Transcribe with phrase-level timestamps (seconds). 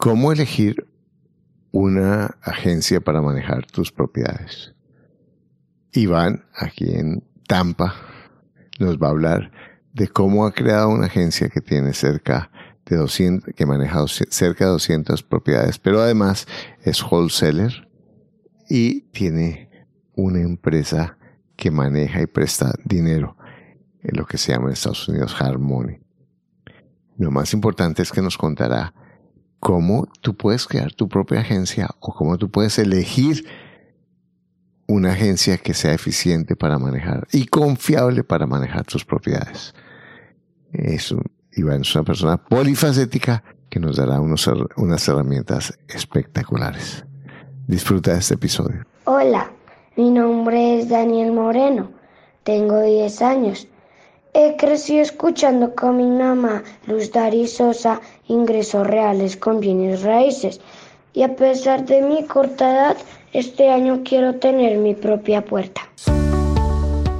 [0.00, 0.86] ¿Cómo elegir
[1.72, 4.74] una agencia para manejar tus propiedades?
[5.92, 7.96] Iván, aquí en Tampa,
[8.78, 9.52] nos va a hablar
[9.92, 12.50] de cómo ha creado una agencia que tiene cerca
[12.86, 16.46] de 200, que maneja cerca de 200 propiedades, pero además
[16.82, 17.86] es wholesaler
[18.70, 19.68] y tiene
[20.14, 21.18] una empresa
[21.56, 23.36] que maneja y presta dinero
[24.02, 26.00] en lo que se llama en Estados Unidos Harmony.
[27.18, 28.94] Lo más importante es que nos contará
[29.60, 33.44] cómo tú puedes crear tu propia agencia o cómo tú puedes elegir
[34.86, 39.74] una agencia que sea eficiente para manejar y confiable para manejar tus propiedades.
[40.72, 41.14] Es
[41.52, 47.04] Iván es una persona polifacética que nos dará unas herramientas espectaculares.
[47.66, 48.84] Disfruta de este episodio.
[49.04, 49.50] Hola,
[49.96, 51.92] mi nombre es Daniel Moreno,
[52.42, 53.68] tengo 10 años.
[54.32, 60.60] He crecido escuchando con mi mamá Luz Dari Sosa ingresos reales con bienes raíces
[61.12, 62.96] y a pesar de mi corta edad,
[63.32, 65.80] este año quiero tener mi propia puerta.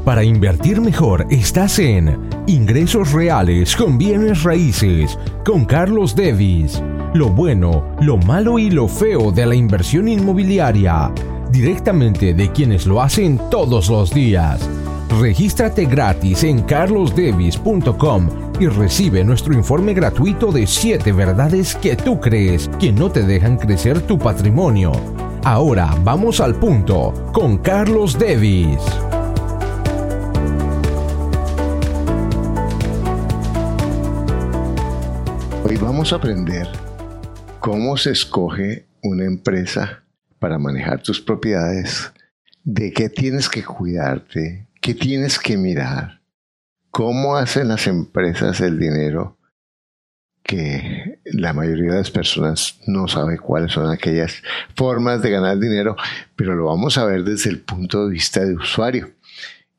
[0.05, 6.81] Para invertir mejor estás en Ingresos Reales con Bienes Raíces con Carlos Devis.
[7.13, 11.13] Lo bueno, lo malo y lo feo de la inversión inmobiliaria.
[11.51, 14.69] Directamente de quienes lo hacen todos los días.
[15.19, 22.71] Regístrate gratis en carlosdevis.com y recibe nuestro informe gratuito de 7 verdades que tú crees
[22.79, 24.93] que no te dejan crecer tu patrimonio.
[25.43, 28.79] Ahora vamos al punto con Carlos Devis.
[35.65, 36.69] Hoy vamos a aprender
[37.59, 40.05] cómo se escoge una empresa
[40.39, 42.13] para manejar tus propiedades,
[42.63, 46.21] de qué tienes que cuidarte, qué tienes que mirar,
[46.91, 49.39] cómo hacen las empresas el dinero
[50.43, 54.43] que la mayoría de las personas no sabe cuáles son aquellas
[54.75, 55.97] formas de ganar dinero,
[56.35, 59.13] pero lo vamos a ver desde el punto de vista de usuario.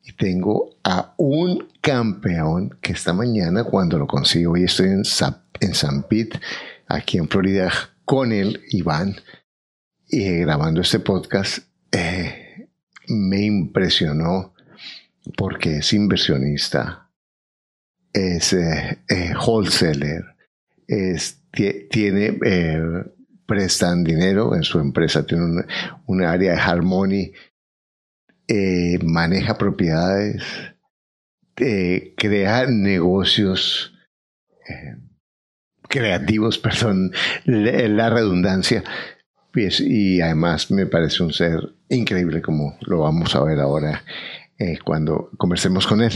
[0.02, 5.02] Y tengo a un campeón que esta mañana, cuando lo consigo, y estoy en,
[5.60, 6.40] en San Pete,
[6.88, 7.70] aquí en Florida,
[8.04, 9.16] con él, Iván,
[10.08, 12.68] y grabando este podcast, eh,
[13.08, 14.51] me impresionó
[15.36, 17.10] porque es inversionista,
[18.12, 20.24] es eh, eh, wholesaler,
[21.90, 22.82] tiene, eh,
[23.46, 25.64] prestan dinero en su empresa, tiene
[26.06, 27.32] un, área de Harmony,
[28.48, 30.42] eh, maneja propiedades,
[31.56, 33.94] eh, crea negocios
[35.88, 37.12] creativos, perdón,
[37.44, 38.82] la, redundancia.
[39.52, 44.02] Pues, y además me parece un ser increíble como lo vamos a ver ahora
[44.84, 46.12] cuando conversemos con él.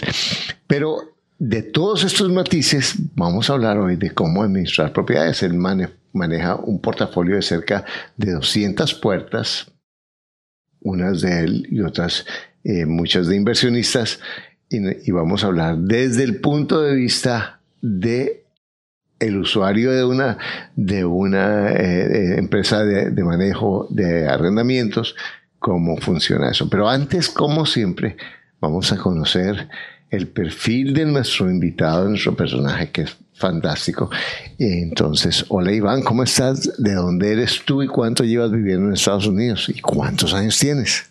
[0.67, 5.43] Pero de todos estos matices, vamos a hablar hoy de cómo administrar propiedades.
[5.43, 7.85] Él maneja un portafolio de cerca
[8.17, 9.71] de 200 puertas,
[10.81, 12.25] unas de él y otras
[12.65, 14.21] eh, muchas de inversionistas,
[14.69, 18.45] y, vamos a hablar desde el punto de vista de
[19.21, 20.39] el usuario de una,
[20.75, 25.15] de una eh, eh, empresa de, de manejo de arrendamientos,
[25.59, 26.69] cómo funciona eso.
[26.69, 28.17] Pero antes, como siempre,
[28.61, 29.69] vamos a conocer
[30.11, 34.11] el perfil de nuestro invitado, nuestro personaje, que es fantástico.
[34.59, 36.83] Entonces, hola Iván, ¿cómo estás?
[36.83, 39.69] ¿De dónde eres tú y cuánto llevas viviendo en Estados Unidos?
[39.69, 41.11] ¿Y cuántos años tienes?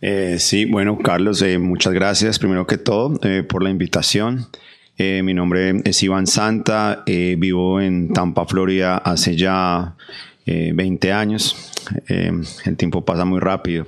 [0.00, 4.46] Eh, sí, bueno, Carlos, eh, muchas gracias primero que todo eh, por la invitación.
[4.98, 9.94] mi nombre es Iván Santa, vivo en Tampa, Florida, hace ya
[10.74, 11.72] 20 años.
[12.08, 13.86] el tiempo pasa muy rápido.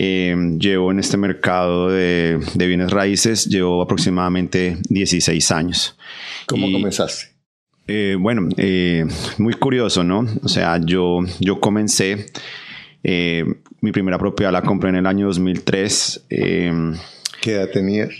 [0.00, 5.98] Eh, llevo en este mercado de, bienes raíces, llevo aproximadamente 16 años.
[6.46, 7.32] ¿Cómo comenzaste?
[7.88, 9.04] Eh, bueno, eh,
[9.38, 10.24] muy curioso, ¿no?
[10.44, 12.26] O sea, yo, yo comencé,
[13.02, 16.26] mi primera propiedad la compré en el año 2003.
[16.28, 18.10] ¿Qué edad tenías?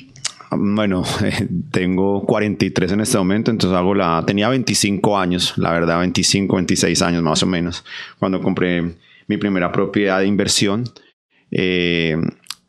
[0.50, 1.04] Bueno,
[1.70, 4.24] tengo 43 en este momento, entonces hago la...
[4.26, 7.84] Tenía 25 años, la verdad, 25, 26 años más o menos,
[8.18, 8.94] cuando compré
[9.26, 10.84] mi primera propiedad de inversión.
[11.50, 12.16] Eh,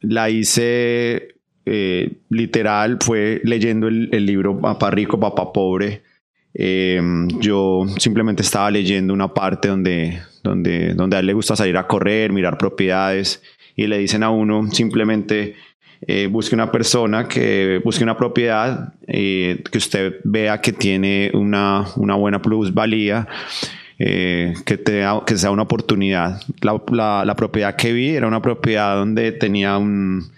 [0.02, 1.36] la hice
[1.66, 6.04] eh, literal, fue leyendo el, libro Papá Rico, Papá Pobre.
[6.54, 7.02] Eh,
[7.40, 11.88] yo simplemente estaba leyendo una parte donde, donde, donde a él le gusta salir a
[11.88, 13.42] correr, mirar propiedades
[13.76, 15.56] y le dicen a uno simplemente
[16.30, 22.42] busque una persona que busque una propiedad que usted vea que tiene una, una buena
[22.42, 23.28] plusvalía
[24.01, 26.42] eh, que, te, que sea una oportunidad.
[26.62, 30.31] La, la, propiedad que vi era una propiedad donde tenía un...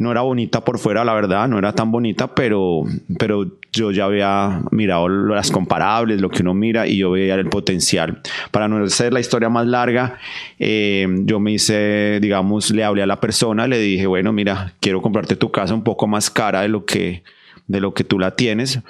[0.00, 2.84] no era bonita por fuera, la verdad, no era tan bonita, pero,
[3.18, 7.50] pero yo ya había mirado las comparables, lo que uno mira, y yo veía el
[7.50, 8.22] potencial.
[8.50, 10.18] Para no hacer la historia más larga,
[10.58, 15.02] eh, yo me hice, digamos, le hablé a la persona, le dije, bueno, mira, quiero
[15.02, 17.22] comprarte tu casa un poco más cara de lo que,
[17.66, 18.80] de lo que tú la tienes,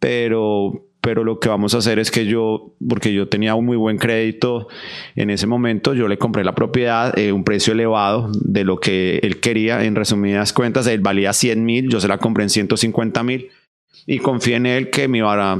[0.00, 3.76] pero pero lo que vamos a hacer es que yo, porque yo tenía un muy
[3.76, 4.66] buen crédito
[5.14, 9.20] en ese momento, yo le compré la propiedad, eh, un precio elevado de lo que
[9.22, 13.22] él quería, en resumidas cuentas, él valía 100 mil, yo se la compré en 150
[13.22, 13.50] mil
[14.04, 15.58] y confié en él que me, iba a,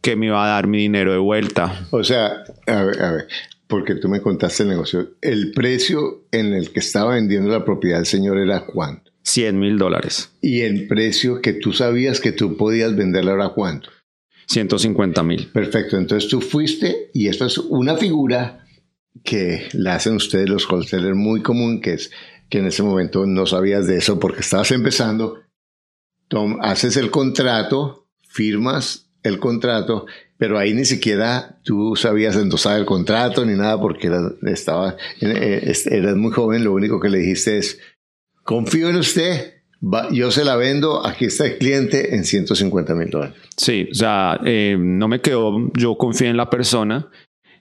[0.00, 1.86] que me iba a dar mi dinero de vuelta.
[1.90, 3.28] O sea, a ver, a ver,
[3.66, 8.00] porque tú me contaste el negocio, el precio en el que estaba vendiendo la propiedad
[8.00, 9.12] el señor era cuánto?
[9.24, 10.30] 100 mil dólares.
[10.40, 13.90] ¿Y el precio que tú sabías que tú podías venderla era cuánto?
[14.48, 15.48] 150 mil.
[15.48, 18.64] Perfecto, entonces tú fuiste y esto es una figura
[19.22, 22.10] que la hacen ustedes los wholesalers muy común, que es
[22.48, 25.40] que en ese momento no sabías de eso porque estabas empezando,
[26.28, 30.06] Tom, haces el contrato, firmas el contrato,
[30.38, 34.10] pero ahí ni siquiera tú sabías endosar el contrato ni nada porque
[34.42, 37.78] estaba, eh, eras muy joven, lo único que le dijiste es,
[38.44, 39.57] confío en usted,
[40.12, 43.36] yo se la vendo, aquí está el cliente en 150 mil dólares.
[43.56, 47.08] Sí, o sea, eh, no me quedó, yo confié en la persona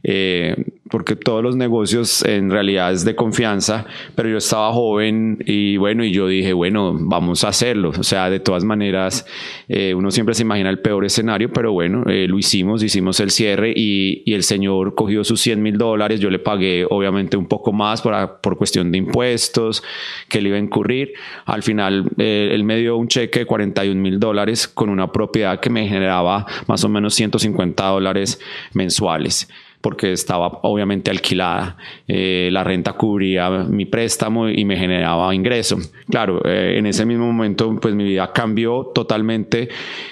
[0.03, 0.55] eh,
[0.89, 3.85] porque todos los negocios en realidad es de confianza,
[4.15, 7.91] pero yo estaba joven y bueno, y yo dije, bueno, vamos a hacerlo.
[7.97, 9.25] O sea, de todas maneras,
[9.67, 13.31] eh, uno siempre se imagina el peor escenario, pero bueno, eh, lo hicimos, hicimos el
[13.31, 17.73] cierre y, el señor cogió sus 100 mil dólares, yo le pagué obviamente un poco
[17.73, 19.83] más por, por cuestión de impuestos
[20.29, 21.13] que le iba a incurrir.
[21.45, 25.71] Al final, él me dio un cheque de 41 mil dólares con una propiedad que
[25.71, 28.39] me generaba más o menos 150 dólares
[28.73, 29.49] mensuales
[29.81, 31.77] porque estaba obviamente alquilada.
[32.07, 35.77] Eh, la renta cubría mi préstamo y me generaba ingreso.
[36.09, 39.69] Claro, eh, en ese mismo momento, pues mi vida cambió totalmente.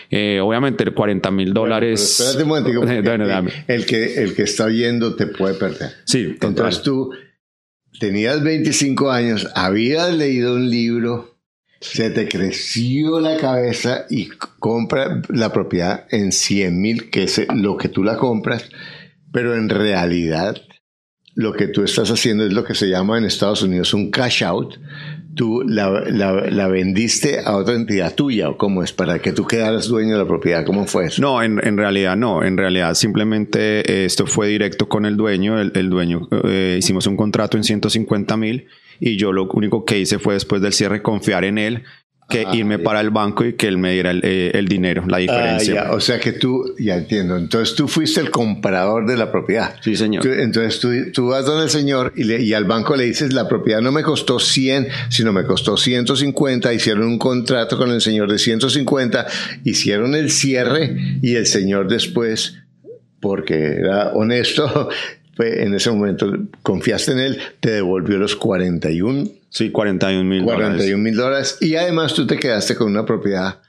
[0.10, 2.20] Eh, obviamente, 40 mil dólares.
[2.20, 5.92] espérate un momento, el, que, el que está oyendo te puede perder.
[6.06, 7.12] Sí, entonces tú
[8.00, 11.36] tenías 25 años, habías leído un libro
[11.82, 14.30] se te creció la cabeza y
[14.60, 18.70] compra la propiedad en 100 mil, que es lo que tú la compras,
[19.36, 20.56] pero en realidad
[21.34, 24.46] lo que tú estás haciendo es lo que se llama en Estados Unidos un cash
[24.46, 24.76] out.
[25.36, 25.90] Tú la,
[26.70, 30.26] vendiste a otra entidad tuya, o cómo es, para que tú quedaras dueño de la
[30.26, 30.66] propiedad.
[30.66, 31.22] ¿Cómo fue eso?
[31.22, 32.44] No, en, realidad no.
[32.44, 35.60] En realidad simplemente eh, esto fue directo con el dueño.
[35.60, 38.68] El, dueño, eh, hicimos un contrato en 150 mil
[39.02, 41.84] y yo lo único que hice fue después del cierre confiar en él
[42.28, 45.18] que ah, irme para el banco y que él me diera el, eh, dinero, la
[45.18, 45.92] ah, diferencia.
[45.92, 49.76] O sea que tú, ya entiendo, entonces tú fuiste el comprador de la propiedad.
[49.82, 50.26] Sí, señor.
[50.26, 53.82] entonces tú, tú, vas donde el señor y, y, al banco le dices, la propiedad
[53.82, 58.40] no me costó 100, sino me costó 150, hicieron un contrato con el señor de
[58.40, 59.28] 150,
[59.64, 62.56] hicieron el cierre y el señor después,
[63.20, 64.90] porque era honesto,
[65.38, 71.16] en ese momento confiaste en él, te devolvió los 41 Sí, 41 mil 41 mil
[71.16, 71.58] dólares.
[71.62, 73.62] Y además tú te quedaste con una propiedad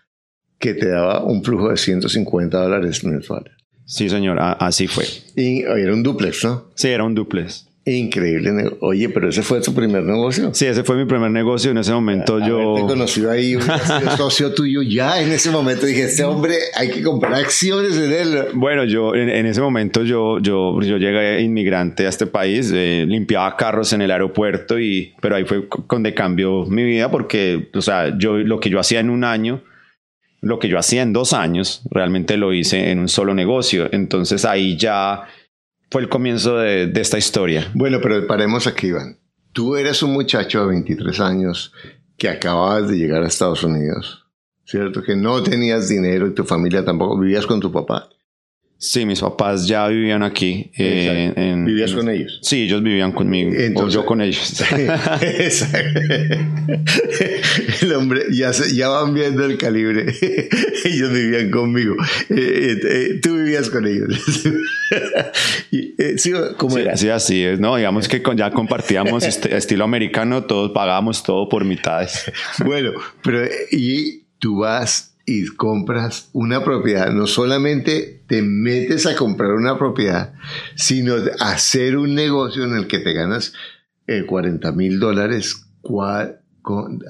[0.59, 3.53] que te daba un flujo de 150 dólares mensuales.
[3.85, 5.05] Sí, señor, así fue.
[5.37, 6.73] Y era un duplex, ¿no?
[6.75, 7.66] Sí, era un duplex.
[7.89, 8.51] Increíble.
[8.81, 10.53] Oye, pero ese fue tu primer negocio.
[10.53, 11.71] Sí, ese fue mi primer negocio.
[11.71, 12.75] En ese momento yo.
[12.75, 13.63] Te ahí, un
[14.17, 14.83] socio tuyo.
[14.83, 18.39] Ya en ese momento dije: Este hombre hay que comprar acciones en él.
[18.55, 23.57] Bueno, yo en, ese momento yo, yo, yo llegué inmigrante a este país, eh, limpiaba
[23.57, 28.19] carros en el aeropuerto, y, pero ahí fue donde cambió mi vida porque, o sea,
[28.19, 29.63] yo lo que yo hacía en un año
[30.43, 33.89] lo que yo hacía en dos años, realmente lo hice en un solo negocio.
[33.91, 35.25] Entonces ahí ya
[35.91, 37.71] fue el comienzo de, esta historia.
[37.75, 39.19] Bueno, pero paremos aquí, Iván.
[39.53, 41.73] Tú eres un muchacho de 23 años
[42.17, 44.27] que acababas de llegar a Estados Unidos,
[44.65, 45.03] ¿cierto?
[45.03, 48.09] Que no tenías dinero y tu familia tampoco, vivías con tu papá.
[48.79, 50.71] Sí, mis papás ya vivían aquí.
[50.77, 51.33] Eh,
[51.65, 52.41] ¿Vivías con ellos?
[52.43, 53.51] Sí, ellos vivían conmigo.
[53.75, 54.63] o yo con ellos.
[57.81, 60.15] el hombre, ya, ya van viendo el calibre.
[60.85, 61.97] ellos vivían conmigo.
[62.29, 64.15] Eh, eh, tú vivías con ellos.
[66.19, 66.99] ¿Sí, ¿Cómo era?
[66.99, 67.59] Sí, así es.
[67.59, 72.31] No, digamos que ya compartíamos este, estilo americano, todos pagábamos todo por mitades.
[72.63, 72.93] bueno,
[73.23, 79.77] pero y tú vas y compras una propiedad, no solamente te metes a comprar una
[79.77, 80.35] propiedad,
[80.77, 83.53] sino hacer un negocio en el que te ganas
[84.29, 85.67] 40 eh, mil dólares.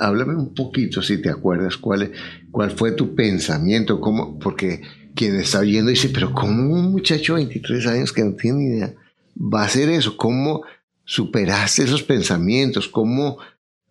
[0.01, 2.11] Háblame un poquito, si te acuerdas, cuál,
[2.51, 4.81] cuál fue tu pensamiento, cómo, porque
[5.15, 8.67] quien está oyendo dice, pero ¿cómo un muchacho de 23 años que no tiene ni
[8.77, 8.95] idea
[9.37, 10.17] va a hacer eso?
[10.17, 10.63] ¿Cómo
[11.05, 12.89] superaste esos pensamientos?
[12.89, 13.39] ¿Cómo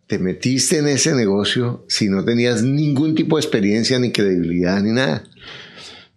[0.07, 4.91] te metiste en ese negocio si no tenías ningún tipo de experiencia, ni credibilidad, ni
[4.91, 5.23] nada?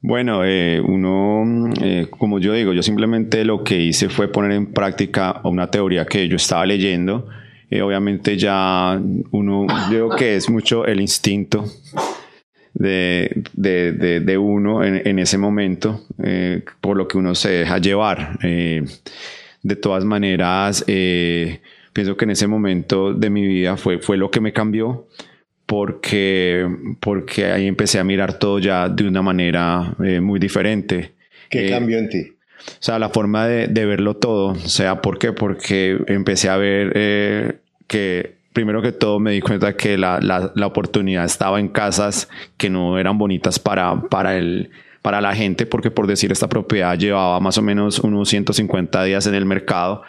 [0.00, 4.66] Bueno, eh, uno, eh, como yo digo, yo simplemente lo que hice fue poner en
[4.66, 7.26] práctica una teoría que yo estaba leyendo.
[7.70, 9.00] Eh, obviamente ya
[9.32, 11.64] uno, yo creo que es mucho el instinto
[12.74, 16.06] de, de, de, uno en, en, ese momento,
[16.80, 18.38] por lo que uno se deja llevar.
[18.38, 20.84] de todas maneras,
[21.98, 25.08] pienso que en ese momento de mi vida fue, fue lo que me cambió
[25.66, 26.64] porque,
[27.00, 31.14] porque ahí empecé a mirar todo ya de una manera eh, muy diferente.
[31.50, 32.20] ¿Qué eh, cambió en ti?
[32.20, 34.50] O sea, la forma de, de, verlo todo.
[34.50, 35.32] O sea, ¿por qué?
[35.32, 40.52] Porque empecé a ver eh, que primero que todo me di cuenta que la, la,
[40.54, 44.70] la, oportunidad estaba en casas que no eran bonitas para, para, el,
[45.02, 49.26] para la gente, porque por decir esta propiedad llevaba más o menos unos 150 días
[49.26, 50.04] en el mercado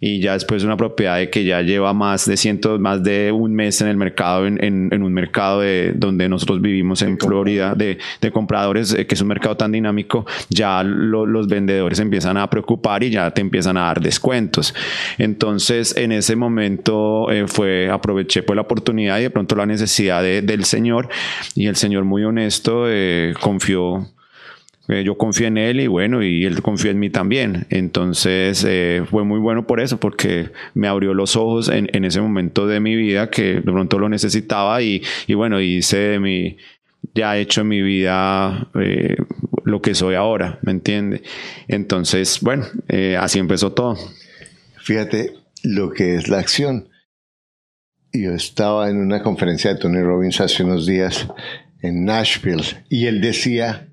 [0.00, 3.54] y ya después una propiedad de que ya lleva más de cientos, más de un
[3.54, 7.98] mes en el mercado, en, en, un mercado de, donde nosotros vivimos en Florida, de,
[8.20, 13.02] de compradores, eh, que es un mercado tan dinámico, ya los vendedores empiezan a preocupar
[13.02, 14.74] y ya te empiezan a dar descuentos.
[15.18, 20.22] Entonces, en ese momento eh, fue, aproveché pues la oportunidad y de pronto la necesidad
[20.22, 21.08] de, del Señor
[21.54, 24.08] y el Señor muy honesto eh, confió
[24.90, 27.66] eh, yo confío en él y bueno, y él confió en mí también.
[27.70, 32.66] Entonces eh, fue muy bueno por eso, porque me abrió los ojos en, ese momento
[32.66, 36.56] de mi vida que de pronto lo necesitaba y, bueno, hice de mi,
[37.14, 39.16] ya he hecho en mi vida eh,
[39.64, 41.22] lo que soy ahora, ¿me entiende?
[41.68, 42.66] Entonces, bueno,
[43.18, 43.96] así empezó todo.
[44.82, 46.88] Fíjate lo que es la acción.
[48.12, 51.28] Yo estaba en una conferencia de Tony Robbins hace unos días
[51.80, 53.89] en Nashville y él decía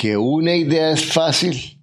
[0.00, 1.78] que una idea es fácil,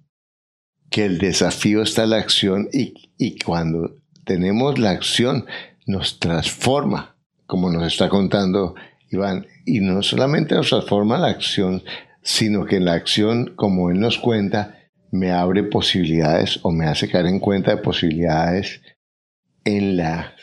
[0.90, 3.94] que el desafío está en la acción y, y cuando
[4.24, 5.46] tenemos la acción
[5.86, 8.74] nos transforma, como nos está contando
[9.12, 9.46] Iván.
[9.64, 11.84] Y no solamente nos transforma la acción,
[12.20, 17.26] sino que la acción, como él nos cuenta, me abre posibilidades o me hace caer
[17.26, 18.80] en cuenta de posibilidades
[19.64, 20.34] en la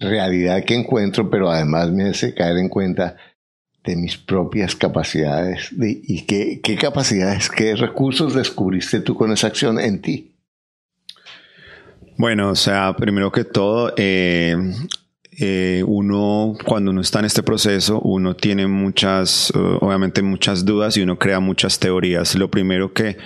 [0.00, 3.14] realidad que encuentro, pero además me hace caer en cuenta
[3.84, 9.80] de mis propias capacidades y qué, qué, capacidades, qué recursos descubriste tú con esa acción
[9.80, 10.32] en ti.
[12.18, 14.54] Bueno, o sea, primero que todo, eh,
[15.38, 21.02] eh, uno cuando uno está en este proceso, uno tiene muchas, obviamente muchas dudas y
[21.02, 22.34] uno crea muchas teorías.
[22.34, 23.16] Lo primero que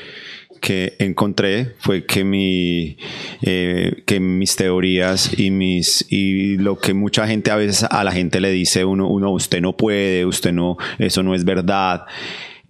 [0.65, 2.97] que encontré fue que, mi,
[3.43, 8.13] eh, que mis teorías y, mis, y lo que mucha gente a veces a la
[8.13, 12.07] gente le dice, uno, uno usted no puede, usted no, eso no es verdad.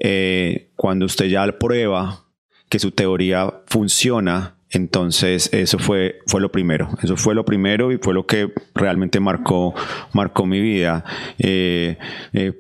[0.00, 2.24] Eh, cuando usted ya prueba
[2.68, 6.88] que su teoría funciona, entonces eso fue, fue lo primero.
[7.00, 9.72] Eso fue lo primero y fue lo que realmente marcó,
[10.12, 11.04] marcó mi vida.
[11.38, 11.96] Eh,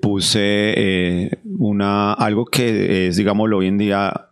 [0.00, 4.30] puse una, algo que es, digámoslo, hoy en día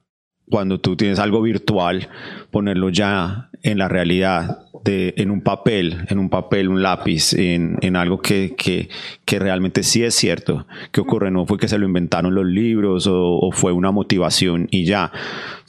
[0.53, 2.11] cuando tú tienes algo virtual,
[2.51, 7.79] ponerlo ya en la realidad, de, en un papel, en un papel, un lápiz, en,
[7.81, 8.91] en algo que, que,
[9.33, 10.67] que, realmente sí es cierto.
[10.91, 11.31] ¿Qué ocurre?
[11.31, 15.11] No fue que se lo inventaron los libros o, fue una motivación y ya.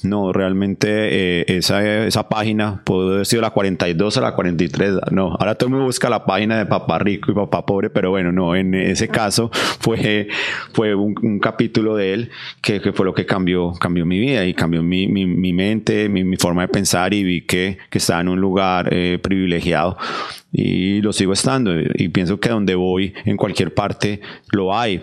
[0.04, 4.96] No, realmente eh, esa, esa página puede haber sido la 42 o la 43.
[5.12, 8.10] No, ahora todo el mundo busca la página de papá rico y papá pobre, pero
[8.10, 10.28] bueno, no, en ese caso fue,
[10.74, 14.46] fue un, un capítulo de él que, que, fue lo que cambió, cambió mi vida
[14.46, 18.00] y cambió mi, mi, mi mente, mi, mi, forma de pensar y vi que, que
[18.00, 19.98] estaba en un lugar eh, privilegiado
[20.56, 25.02] y lo sigo estando y pienso que donde voy en cualquier parte lo hay.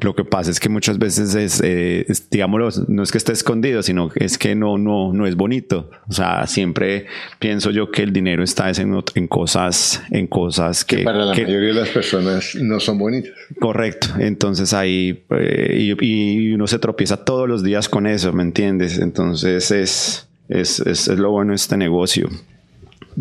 [0.00, 3.82] Lo que pasa es que muchas veces es, eh, digámoslo no es que esté escondido
[3.84, 5.88] sino es que no no no es bonito.
[6.08, 7.06] O sea siempre
[7.38, 11.32] pienso yo que el dinero está en, en cosas en cosas que, que para la
[11.32, 13.32] mayoría de las personas no son bonitas.
[13.60, 14.08] Correcto.
[14.18, 18.98] Entonces ahí eh, y, y, uno se tropieza todos los días con eso me entiendes
[18.98, 22.28] entonces es es, es, es lo bueno de este negocio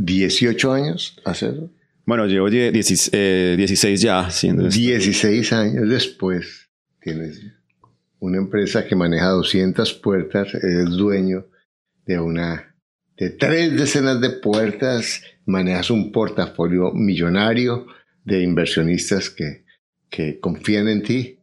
[0.05, 1.71] 18 años hacerlo.
[2.05, 6.69] Bueno, llevo 16, eh, 16 ya siendo 16 años después
[7.01, 7.41] tienes
[8.19, 11.47] una empresa que maneja 200 puertas, eres dueño
[12.05, 12.75] de una
[13.17, 17.87] de tres decenas de puertas, manejas un portafolio millonario
[18.23, 19.65] de inversionistas que,
[20.09, 21.39] que confían en ti.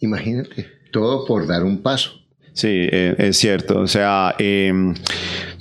[0.00, 2.12] Imagínate, todo por dar un paso.
[2.54, 3.80] Sí, eh, es cierto.
[3.80, 4.72] O sea, eh,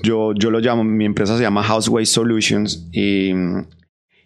[0.03, 3.31] yo, yo lo llamo, mi empresa se llama Houseway Solutions y,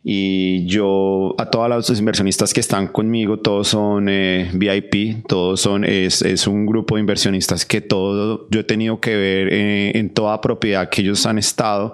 [0.03, 5.85] y yo a todos los inversionistas que están conmigo, todos son eh, VIP, todos son,
[5.85, 10.09] es, es, un grupo de inversionistas que todo, yo he tenido que ver eh, en
[10.09, 11.93] toda propiedad que ellos han estado.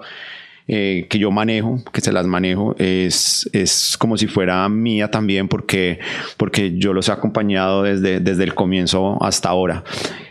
[0.70, 5.48] eh, que yo manejo, que se las manejo, es, es como si fuera mía también
[5.48, 5.98] porque,
[6.36, 9.82] porque yo los he acompañado desde, desde el comienzo hasta ahora.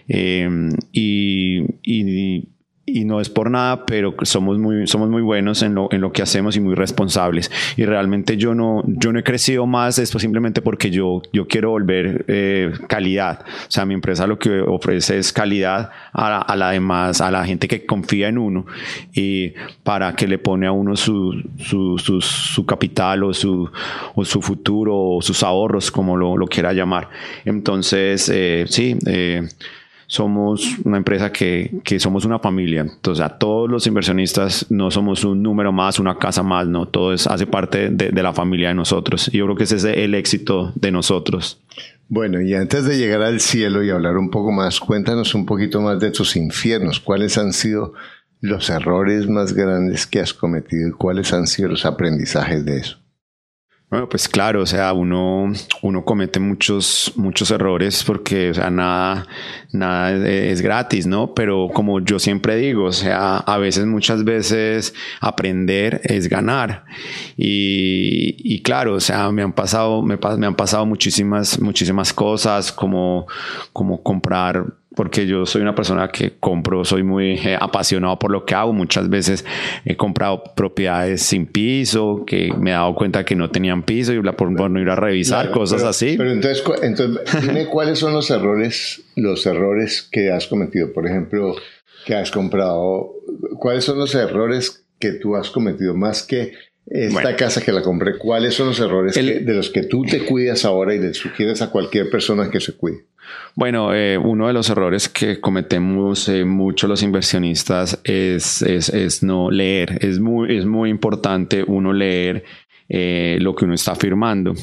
[0.08, 0.48] Eh,
[0.92, 2.48] y, y
[2.90, 6.14] y no es por nada, pero somos muy, somos muy buenos en lo, en lo
[6.14, 7.52] que hacemos y muy responsables.
[7.76, 11.72] Y realmente yo no, yo no he crecido más esto simplemente porque yo, yo quiero
[11.72, 13.42] volver eh, calidad.
[13.42, 17.46] O sea, mi empresa lo que ofrece es calidad a, a, la demás, a la
[17.46, 18.66] gente que confía en uno
[19.14, 19.54] y
[19.84, 23.70] para que le pone a uno su, su, su, su capital o su,
[24.16, 27.10] o su futuro o sus ahorros, como lo, lo quiera llamar.
[27.44, 29.46] Entonces, eh, sí, eh,
[30.08, 32.82] somos una empresa que, que, somos una familia.
[32.82, 36.88] Entonces, a todos los inversionistas no somos un número más, una casa más, no.
[36.88, 39.30] Todo es, hace parte de, de la familia de nosotros.
[39.34, 41.60] Y yo creo que ese es el éxito de nosotros.
[42.08, 45.82] Bueno, y antes de llegar al cielo y hablar un poco más, cuéntanos un poquito
[45.82, 47.02] más de tus infiernos.
[47.02, 47.94] ¿Cuáles han sido
[48.40, 52.98] los errores más grandes que has cometido y cuáles han sido los aprendizajes de eso?
[53.90, 55.50] Bueno, pues claro, o sea, uno,
[55.82, 59.26] uno comete muchos, muchos errores porque, o sea, nada,
[59.72, 61.34] nada es gratis, ¿no?
[61.34, 66.84] Pero como yo siempre digo, o sea, a veces, muchas veces, aprender es ganar.
[67.38, 72.74] Y, y claro, o sea, me han pasado, me, me han pasado muchísimas, muchísimas cosas
[72.74, 73.26] como,
[73.72, 74.66] como comprar
[74.98, 78.74] porque yo soy una persona que compro, soy muy eh, apasionado por lo que hago.
[78.74, 79.46] Muchas veces
[79.86, 84.20] he comprado propiedades sin piso, que me he dado cuenta que no tenían piso y
[84.24, 86.16] por, por no ir a revisar cosas así.
[86.18, 90.92] Pero entonces, entonces dime cuáles son los errores, los errores que has cometido.
[90.92, 91.56] Por ejemplo,
[92.08, 93.14] que has comprado,
[93.60, 96.54] ¿cuáles son los errores que tú has cometido más que
[96.88, 98.18] esta casa que la compré?
[98.18, 101.62] ¿Cuáles son los errores que, de los que tú te cuidas ahora y le sugieres
[101.62, 103.06] a cualquier persona que se cuide?
[103.58, 109.98] Bueno, eh, uno de los errores que cometemos eh, mucho los inversionistas es, no leer.
[110.00, 112.44] Es muy, importante uno leer
[112.88, 114.54] eh, lo que uno está firmando.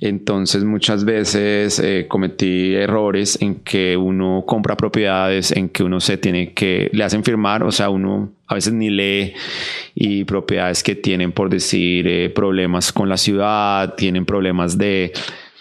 [0.00, 6.52] Entonces muchas veces cometí errores en que uno compra propiedades, en que uno se tiene
[6.52, 9.32] que, le hacen firmar, o sea, uno a veces ni lee
[9.94, 15.12] y propiedades que tienen, por decir, problemas con la ciudad, tienen problemas de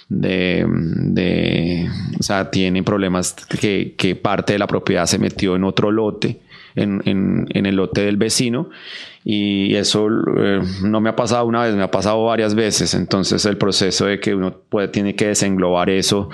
[0.10, 1.90] de, de,
[2.20, 6.42] o sea, tienen problemas que, que, parte de la propiedad se metió en otro lote,
[6.76, 8.70] en, en, en el lote del vecino,
[9.24, 13.46] y eso eh, no me ha pasado una vez, me ha pasado varias veces, entonces
[13.46, 16.30] el proceso de que uno puede, tiene que desenglobar eso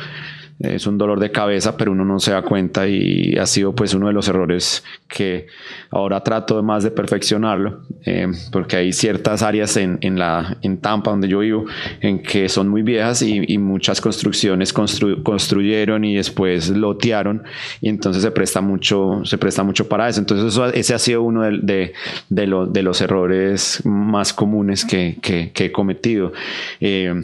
[0.63, 3.93] es un dolor de cabeza, pero uno no se da cuenta y ha sido pues
[3.93, 5.47] uno de los errores que
[5.89, 11.12] ahora trato más de perfeccionarlo, eh, porque hay ciertas áreas en, en, la, en Tampa,
[11.12, 11.65] donde yo vivo,
[12.00, 17.43] en que son muy viejas y, y muchas construcciones constru, construyeron y después lotearon
[17.82, 20.19] y entonces se presta mucho, se presta mucho para eso.
[20.19, 21.93] Entonces eso, ese ha sido uno de, de,
[22.30, 26.34] de, lo, de los errores más comunes que, que, que he cometido.
[26.80, 27.24] Eh,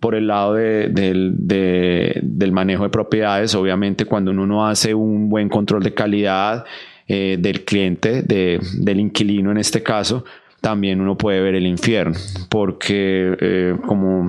[0.00, 5.28] por el lado de, del, del manejo de propiedades, obviamente cuando uno no hace un
[5.28, 6.64] buen control de calidad,
[7.08, 10.24] eh, del cliente, de, del inquilino en este caso,
[10.60, 14.28] también uno puede ver el infierno, porque eh, como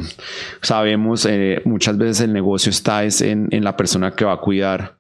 [0.61, 4.37] sabemos, eh, muchas veces el negocio está es en, en, la persona que va a
[4.37, 4.97] cuidar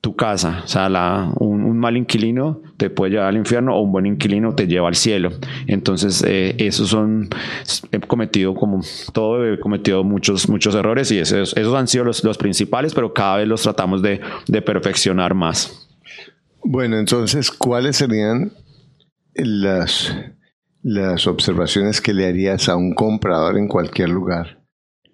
[0.00, 0.62] tu casa.
[0.64, 4.54] O sea, la, un, mal inquilino te puede llevar al infierno o un buen inquilino
[4.54, 5.30] te lleva al cielo.
[5.66, 7.28] Entonces, eh, esos son,
[7.92, 8.80] he cometido como
[9.12, 13.12] todo, he cometido muchos, muchos errores y esos, esos han sido los, los principales, pero
[13.12, 15.88] cada vez los tratamos de, de perfeccionar más.
[16.62, 18.52] Bueno, entonces, ¿cuáles serían
[19.34, 20.16] las,
[20.82, 24.62] las observaciones que le harías a un comprador en cualquier lugar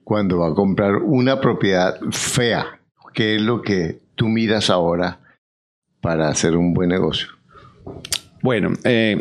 [0.04, 2.80] cuando va a comprar una propiedad fea?
[3.12, 5.20] ¿Qué es lo que tú miras ahora
[6.00, 7.39] para hacer un buen negocio?
[8.42, 9.20] Bueno, eh,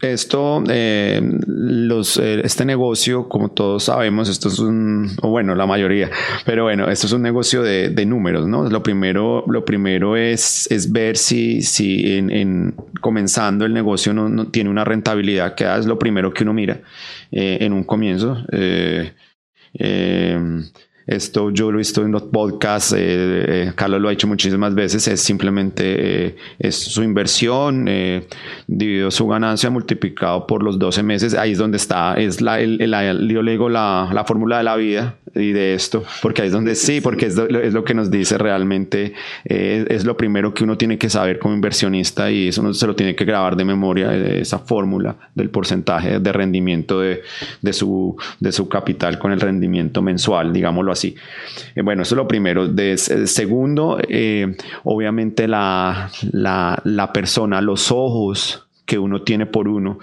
[0.00, 6.10] esto, eh, eh, este negocio, como todos sabemos, esto es un, o bueno, la mayoría,
[6.44, 8.68] pero bueno, esto es un negocio de, números, ¿no?
[8.68, 14.70] Lo primero, lo primero es, ver si, si en, en comenzando el negocio no, tiene
[14.70, 16.80] una rentabilidad, que es lo primero que uno mira
[17.32, 18.38] en un comienzo.
[21.06, 24.26] Eh, esto yo lo he visto en los podcasts, eh, eh, Carlos lo ha hecho
[24.26, 28.26] muchísimas veces, es simplemente eh, es su inversión, eh,
[28.66, 32.80] dividido su ganancia multiplicado por los 12 meses, ahí es donde está, es la, el,
[32.80, 36.48] el, yo le digo la, la fórmula de la vida y de esto, porque ahí
[36.48, 39.14] es donde sí, porque es, lo, es lo que nos dice realmente,
[39.44, 42.86] eh, es lo primero que uno tiene que saber como inversionista y eso uno se
[42.86, 47.22] lo tiene que grabar de memoria, esa fórmula del porcentaje de rendimiento de,
[47.60, 50.95] de, su, de su capital con el rendimiento mensual, digámoslo así.
[51.04, 52.68] Eh, bueno, eso es lo primero.
[52.68, 59.98] De, segundo, eh, obviamente la, la, la, persona, los ojos que uno tiene por uno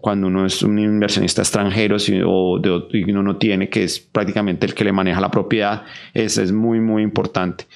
[0.00, 4.74] cuando uno es un inversionista extranjero o de, uno no tiene, que es prácticamente el
[4.74, 5.82] que le maneja la propiedad,
[6.14, 7.66] eso es muy, muy importante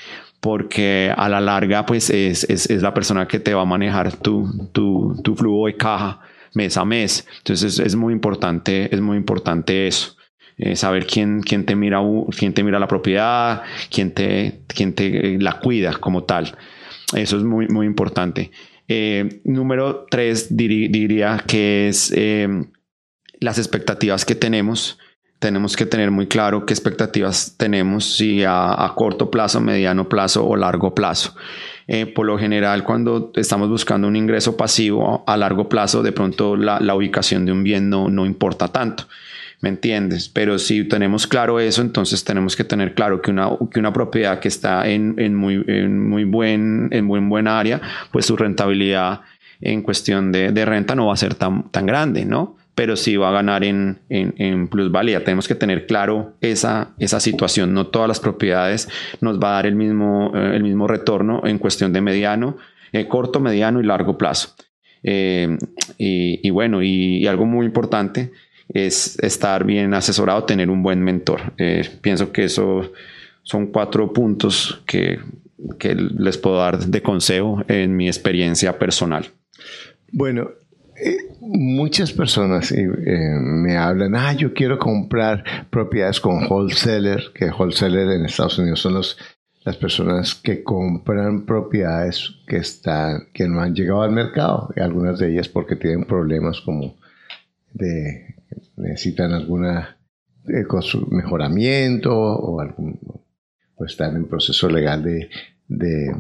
[0.41, 4.15] porque a la larga pues es, es, es, la persona que te va a manejar
[4.17, 6.21] tu, tu, tu flujo de caja
[6.55, 7.27] mes a mes.
[7.39, 10.17] Entonces es, muy importante, es muy importante eso.
[10.57, 12.01] Eh, saber quién, quién, te mira,
[12.39, 16.57] quién te mira la propiedad, quién te, quién te la cuida como tal.
[17.15, 18.51] Eso es muy, muy importante.
[18.87, 22.49] Eh, número tres diría que es eh,
[23.41, 24.99] las expectativas que tenemos
[25.45, 30.57] tenemos que tener muy claro qué expectativas tenemos, si a, corto plazo, mediano plazo o
[30.57, 31.35] largo plazo.
[31.87, 36.57] Eh, por lo general, cuando estamos buscando un ingreso pasivo a largo plazo, de pronto
[36.57, 39.07] la, ubicación de un bien no, no importa tanto.
[39.65, 40.29] ¿Me entiendes?
[40.29, 44.39] Pero si tenemos claro eso, entonces tenemos que tener claro que una, que una propiedad
[44.39, 47.81] que está en, en muy, en muy buen, en muy buen área,
[48.13, 49.23] pues su rentabilidad
[49.63, 52.59] en cuestión de, de, renta no va a ser tan, tan grande, ¿no?
[52.75, 55.25] pero sí va a ganar en, en, plusvalía.
[55.25, 57.73] Tenemos que tener claro esa, esa situación.
[57.73, 58.91] No todas las propiedades
[59.23, 62.59] nos va a dar el mismo, eh, el mismo retorno en cuestión de mediano,
[62.93, 64.57] eh, corto, mediano y largo plazo.
[65.07, 65.59] Eh,
[65.99, 68.33] y, bueno, y, algo muy importante
[68.69, 71.53] es estar bien asesorado, tener un buen mentor.
[72.01, 72.93] pienso que eso
[73.43, 75.19] son cuatro puntos que,
[75.79, 79.27] que les puedo dar de consejo en mi experiencia personal.
[80.13, 80.51] Bueno,
[80.97, 88.09] eh, muchas personas eh, me hablan, ah, yo quiero comprar propiedades con wholesaler, que wholesaler
[88.13, 89.19] en Estados Unidos son los,
[89.65, 95.33] las personas que compran propiedades que están, que no han llegado al mercado, algunas de
[95.33, 96.95] ellas porque tienen problemas como
[97.73, 98.37] de
[98.77, 99.99] necesitan alguna
[100.49, 100.65] eh,
[101.11, 102.99] mejoramiento o algún
[103.77, 105.29] o están en proceso legal de,
[105.67, 106.15] de,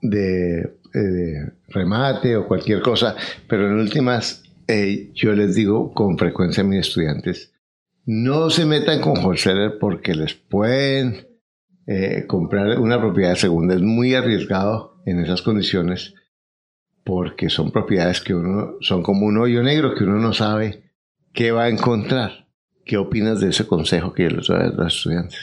[0.00, 0.60] de
[0.94, 3.14] eh, remate o cualquier cosa,
[3.46, 7.52] pero en últimas eh, yo les digo con frecuencia a mis estudiantes,
[8.06, 11.26] no se metan con wholesaler porque les pueden
[12.28, 13.74] comprar una propiedad de segunda.
[13.74, 16.14] Es muy arriesgado en esas condiciones
[17.02, 20.89] porque son propiedades que uno son como un hoyo negro que uno no sabe
[21.32, 22.46] qué va a encontrar.
[22.84, 25.38] ¿Qué opinas de ese consejo que yo les doy a los estudiantes?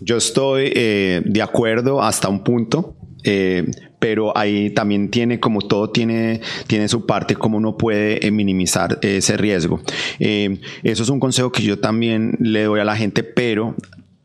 [0.00, 2.96] yo estoy de acuerdo hasta un punto.
[3.24, 8.30] Eh, pero ahí también tiene, como todo tiene, tiene su parte, como uno puede eh,
[8.30, 9.80] minimizar ese riesgo.
[10.20, 13.74] Eh, eso es un consejo que yo también le doy a la gente, pero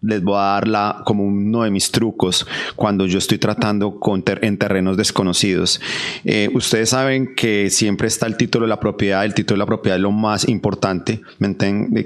[0.03, 3.99] les voy a dar como uno de mis trucos cuando yo estoy tratando
[4.41, 5.81] en terrenos desconocidos.
[6.25, 9.23] Eh, ustedes saben que siempre está el título de la propiedad.
[9.23, 11.21] El título de la propiedad es lo más importante,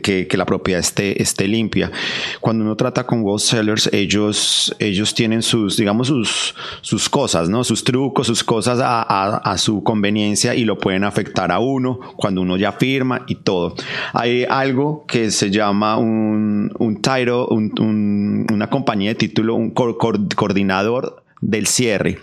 [0.01, 1.91] que, que la propiedad esté, esté limpia.
[2.39, 7.63] Cuando uno trata con sellers, ellos, ellos tienen sus, digamos, sus, sus cosas, ¿no?
[7.63, 12.41] Sus trucos, sus cosas a, a, su conveniencia y lo pueden afectar a uno cuando
[12.41, 13.75] uno ya firma y todo.
[14.13, 21.23] Hay algo que se llama un, un title, un una compañía de título, un coordinador
[21.41, 22.19] del cierre.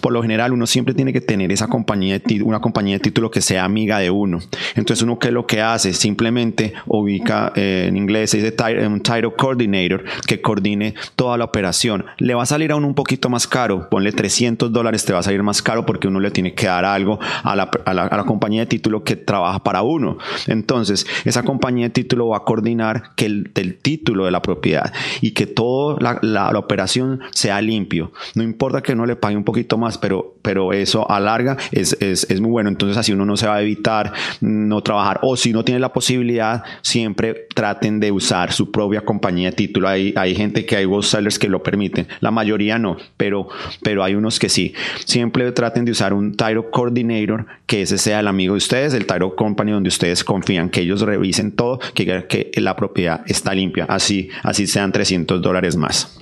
[0.00, 3.30] Por lo general, uno siempre tiene que tener esa compañía de una compañía de título
[3.30, 4.40] que sea amiga de uno.
[4.74, 8.54] Entonces, uno que lo que hace simplemente ubica eh, en inglés se dice
[8.86, 12.04] un title coordinator que coordine toda la operación.
[12.18, 15.20] Le va a salir a uno un poquito más caro, ponle 300 dólares, te va
[15.20, 18.24] a salir más caro porque uno le tiene que dar algo a la, a la,
[18.24, 20.18] compañía de título que trabaja para uno.
[20.46, 25.32] Entonces, esa compañía de título va a coordinar que el, título de la propiedad y
[25.32, 27.88] que toda la, la operación sea limpio
[28.34, 31.96] no importa que no le pague un poquito más, pero, pero eso a larga es,
[32.00, 32.68] es, es muy bueno.
[32.68, 35.20] Entonces así uno no se va a evitar no trabajar.
[35.22, 39.88] O si no tiene la posibilidad, siempre traten de usar su propia compañía de título.
[39.88, 42.06] Hay, hay gente que hay sellers que lo permiten.
[42.20, 43.48] La mayoría no, pero,
[43.82, 44.74] pero hay unos que sí.
[45.04, 49.06] Siempre traten de usar un Title Coordinator, que ese sea el amigo de ustedes, el
[49.06, 53.84] Title Company donde ustedes confían, que ellos revisen todo, que, que la propiedad está limpia.
[53.88, 56.18] Así, así sean 300 dólares más.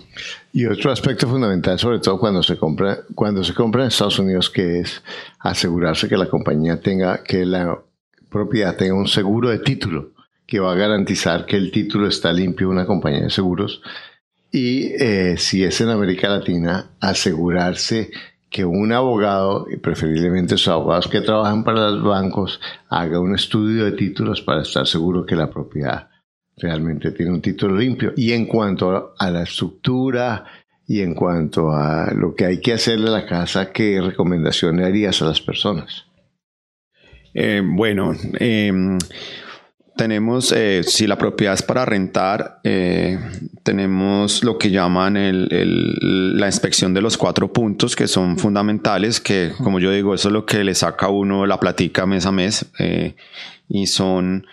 [0.53, 4.51] Y otro aspecto fundamental, sobre todo cuando se compra, cuando se compra en Estados Unidos,
[4.51, 5.03] que es
[5.39, 7.79] asegurarse que la compañía tenga, que la
[8.31, 10.13] propiedad tenga un seguro de título,
[10.47, 13.83] que va a garantizar que el título está limpio, una compañía de seguros.
[14.51, 18.11] Y eh, si es en América Latina, asegurarse
[18.49, 23.85] que un abogado, y preferiblemente los abogados que trabajan para los bancos, haga un estudio
[23.85, 26.09] de títulos para estar seguro que la propiedad
[26.57, 28.13] realmente tiene un título limpio.
[28.17, 30.45] Y en cuanto a la estructura
[30.87, 34.85] y en cuanto a lo que hay que hacerle a la casa, ¿qué recomendación le
[34.85, 36.07] harías a las personas?
[37.35, 38.97] Eh, bueno, em,
[39.97, 43.19] tenemos, eh, si la propiedad es para rentar, eh,
[43.63, 49.53] tenemos lo que llaman el, la inspección de los cuatro puntos, que son fundamentales, que
[49.63, 52.33] como yo digo, eso es lo que le saca a uno la platica mes a
[52.33, 53.17] mes, eh,
[53.69, 54.47] y son,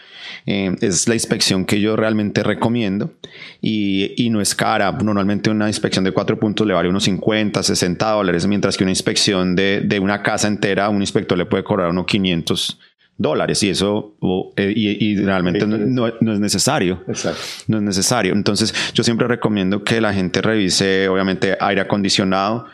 [0.46, 3.14] es la inspección que yo realmente recomiendo,
[3.62, 7.62] y, y, no es cara, normalmente una inspección de cuatro puntos le vale unos 50,
[7.62, 11.64] 60 dólares, mientras que una inspección de, de una casa entera, un inspector le puede
[11.64, 12.80] cobrar unos 500
[13.18, 14.16] dólares y eso
[14.58, 17.04] eh, y, realmente no, es necesario.
[17.08, 17.42] Exacto.
[17.68, 18.34] No es necesario.
[18.34, 22.66] Entonces yo siempre recomiendo que la gente revise obviamente aire acondicionado,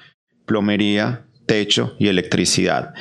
[0.46, 2.94] plomería, techo y electricidad.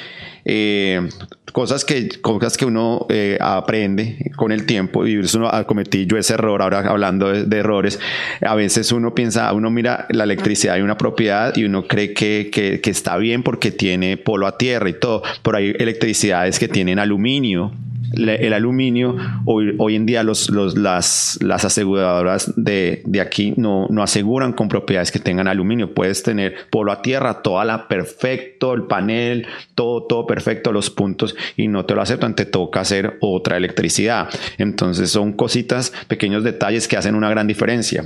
[0.51, 1.07] Eh,
[1.53, 6.17] cosas, que, cosas que uno eh, aprende con el tiempo y eso no, cometí yo
[6.17, 8.01] ese error ahora hablando de, errores.
[8.41, 12.49] A veces uno piensa, uno mira la electricidad de una propiedad y uno cree que,
[12.51, 16.69] que, que está bien porque tiene polo a tierra y todo, pero hay electricidades que
[16.69, 17.73] tienen aluminio
[18.13, 24.03] el aluminio, hoy, hoy en día los, las, las aseguradoras de, de, aquí no, no
[24.03, 25.95] aseguran con propiedades que tengan aluminio.
[25.95, 31.37] Puedes tener polo a tierra, toda la perfecto, el panel, todo, todo perfecto, los puntos,
[31.57, 34.29] y no te lo aceptan, te toca hacer otra electricidad.
[34.59, 38.05] Entonces son cositas, pequeños detalles que hacen una gran diferencia.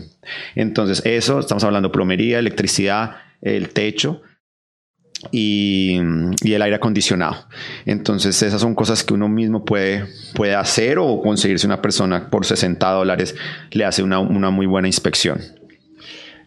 [0.54, 4.22] Entonces eso, estamos hablando plomería, electricidad, el techo
[5.30, 7.46] y, el aire acondicionado.
[7.86, 12.44] Entonces esas son cosas que uno mismo puede, puede hacer o conseguirse una persona por
[12.44, 13.34] 60 dólares
[13.70, 15.40] le hace una, muy buena inspección.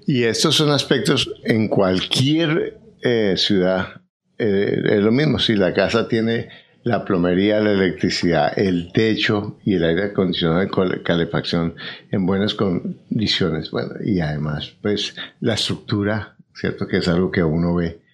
[0.08, 4.02] Y estos son aspectos en cualquier eh, ciudad.
[4.38, 6.50] Eh, es lo mismo, si la casa tiene
[6.84, 11.74] la plomería, la electricidad, el techo y el aire acondicionado de calefacción
[12.12, 13.72] en buenas condiciones.
[13.72, 16.88] Bueno, y además, pues la estructura, ¿cierto?
[16.88, 18.05] Que es algo que uno ve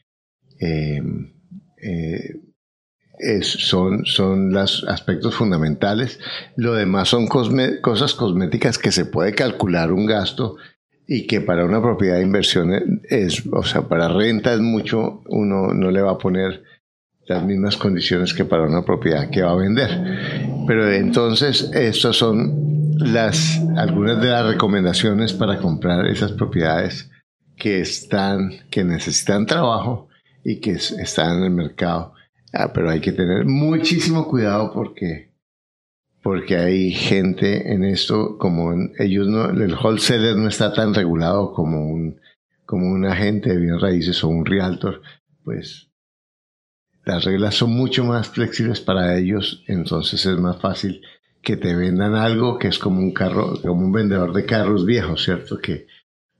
[0.61, 1.33] Em,
[1.81, 2.35] eh,
[3.41, 6.19] son, son los aspectos fundamentales.
[6.55, 10.57] Lo demás son cosas cosméticas que se puede calcular un gasto
[11.07, 15.73] y que para una propiedad de inversión es, o sea, para renta es mucho, uno
[15.73, 16.63] no le va a poner
[17.27, 19.89] las mismas condiciones que para una propiedad que va a vender.
[20.67, 27.09] Pero entonces, estas son las, algunas de las recomendaciones para comprar esas propiedades
[27.57, 30.07] que están, que necesitan trabajo
[30.43, 32.13] y que están en el mercado.
[32.53, 35.31] Ah, pero hay que tener muchísimo cuidado porque,
[36.21, 41.87] porque hay gente en esto, como ellos no, el wholesaler no está tan regulado como
[41.87, 42.19] un,
[42.65, 45.01] como un agente de bienes raíces o un realtor,
[45.43, 45.89] pues
[47.03, 51.01] las reglas son mucho más flexibles para ellos, entonces es más fácil
[51.41, 55.23] que te vendan algo que es como un carro, como un vendedor de carros viejos,
[55.23, 55.57] ¿cierto?
[55.57, 55.87] Que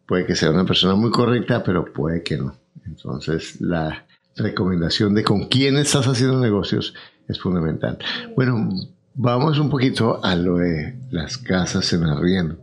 [0.05, 2.61] puede que sea una persona muy correcta, pero puede que no.
[2.86, 4.05] Entonces, la
[4.36, 6.93] recomendación de con quién estás haciendo negocios
[7.27, 7.97] es fundamental.
[8.36, 8.69] Bueno,
[9.13, 12.57] vamos un poquito a lo de las casas en arriendo.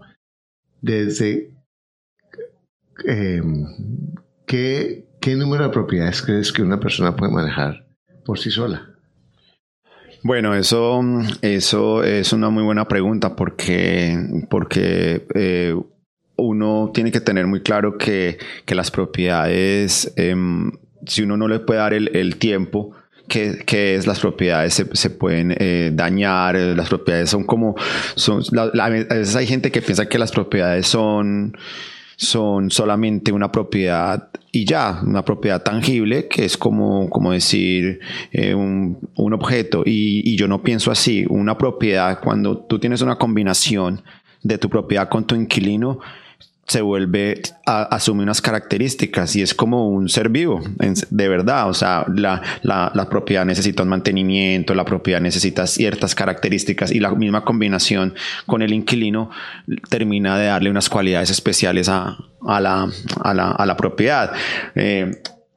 [0.81, 1.51] Desde
[3.05, 3.67] em,
[4.47, 7.87] ¿qué, ¿qué número de propiedades crees que una persona puede manejar
[8.25, 8.95] por sí sola?
[10.23, 11.01] Bueno, eso,
[11.43, 15.77] eso es una muy buena pregunta porque, porque eh,
[16.39, 20.71] uno tiene que tener muy claro que, que las propiedades, em,
[21.07, 22.93] si uno no le puede dar el, tiempo,
[23.29, 27.75] que, que, es las propiedades se, se pueden eh, dañar, eh, las propiedades son como,
[28.15, 31.57] son, a veces hay gente que piensa que las propiedades son,
[32.17, 38.01] son solamente una propiedad y ya, una propiedad tangible, que es como, como decir
[38.33, 39.83] eh, un, un, objeto.
[39.85, 41.27] Y, y, yo no pienso así.
[41.29, 44.03] Una propiedad, cuando tú tienes una combinación
[44.43, 46.01] de tu propiedad con tu inquilino,
[46.69, 50.61] se vuelve, a, asume unas características y es como un ser vivo,
[51.11, 51.69] de verdad.
[51.69, 57.11] O sea, la, la, propiedad necesita un mantenimiento, la propiedad necesita ciertas características y la
[57.11, 58.15] misma combinación
[58.47, 59.31] con el inquilino
[59.89, 62.89] termina de darle unas cualidades especiales a, a la,
[63.23, 64.33] a la propiedad.
[64.75, 65.11] Eh,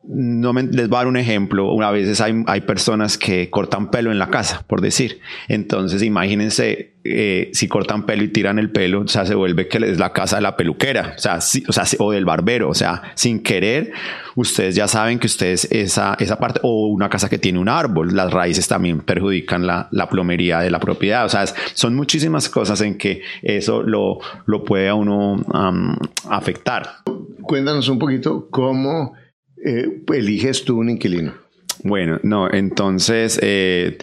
[0.03, 1.71] no les voy a dar un ejemplo.
[1.71, 5.19] Una veces hay, hay, personas que cortan pelo en la casa, por decir.
[5.47, 9.77] Entonces, imagínense eh, si cortan pelo y tiran el pelo, o sea, se vuelve que
[9.77, 11.37] es la casa de la peluquera, o sea,
[11.67, 12.69] o, sea o del barbero.
[12.69, 13.91] O sea, sin querer,
[14.35, 18.15] ustedes ya saben que ustedes esa, esa parte, o una casa que tiene un árbol,
[18.15, 21.25] las raíces también perjudican la, la plomería de la propiedad.
[21.25, 25.43] O sea, son muchísimas cosas en que eso lo, lo puede a uno
[26.29, 26.89] afectar.
[27.43, 29.13] Cuéntanos un poquito cómo
[29.63, 31.33] eh, eliges tú un inquilino?
[31.83, 33.97] Bueno, no, entonces eh,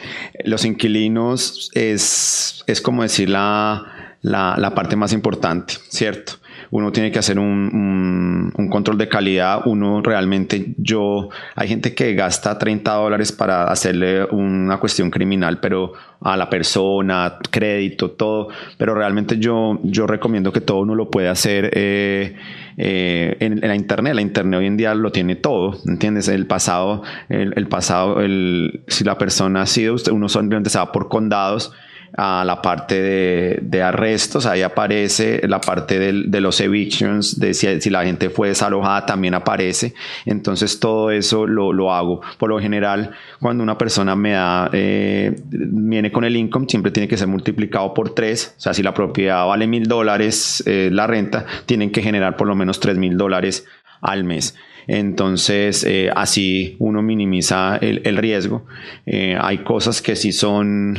[0.45, 6.35] los inquilinos es, es como decir la, la, la, parte más importante, ¿cierto?
[6.71, 9.63] Uno tiene que hacer un, un, control de calidad.
[9.67, 15.93] Uno realmente, yo, hay gente que gasta 30 dólares para hacerle una cuestión criminal, pero
[16.21, 18.49] a la persona, crédito, todo.
[18.77, 22.37] Pero realmente yo, yo recomiendo que todo uno lo puede hacer eh,
[22.77, 24.15] eh, en, la internet.
[24.15, 26.29] La internet hoy en día lo tiene todo, ¿entiendes?
[26.29, 31.09] El pasado, el, pasado, el, si la persona ha sido, uno simplemente se va por
[31.09, 31.73] condados
[32.17, 37.91] a la parte de, de arrestos, ahí aparece la parte de los evictions, de si,
[37.91, 39.95] la gente fue desalojada también aparece,
[40.25, 42.21] entonces todo eso lo, lo hago.
[42.39, 47.09] Por lo general, cuando una persona me da, eh, viene con el income, siempre tiene
[47.09, 51.07] que ser multiplicado por tres, o sea, si la propiedad vale mil dólares, eh, la
[51.07, 53.67] renta, tienen que generar por lo menos tres mil dólares
[54.01, 54.57] al mes.
[54.87, 58.65] Entonces, eh, así uno minimiza el riesgo.
[59.07, 60.99] hay cosas que sí son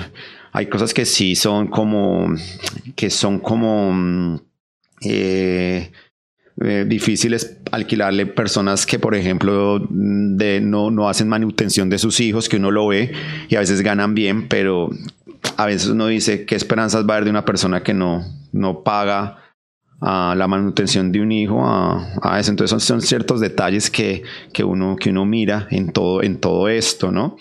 [0.51, 2.33] hay cosas que sí son como,
[2.95, 4.39] que son como mm,
[5.05, 5.91] eh,
[6.62, 12.49] eh, difíciles alquilarle personas que, por ejemplo, de, no, no hacen manutención de sus hijos,
[12.49, 13.12] que uno lo ve
[13.47, 14.89] y a veces ganan bien, pero
[15.57, 18.83] a veces uno dice, ¿qué esperanzas va a haber de una persona que no, no
[18.83, 19.38] paga
[20.01, 22.51] a la manutención de un hijo, a, eso.
[22.51, 27.12] Entonces son, ciertos detalles que, que, uno, que uno mira en todo, en todo esto,
[27.12, 27.38] ¿no?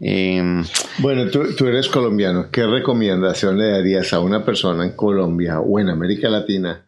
[0.00, 0.64] Em,
[0.98, 2.50] bueno, tú, tú, eres colombiano.
[2.50, 6.86] ¿Qué recomendación le darías a una persona en Colombia o en América Latina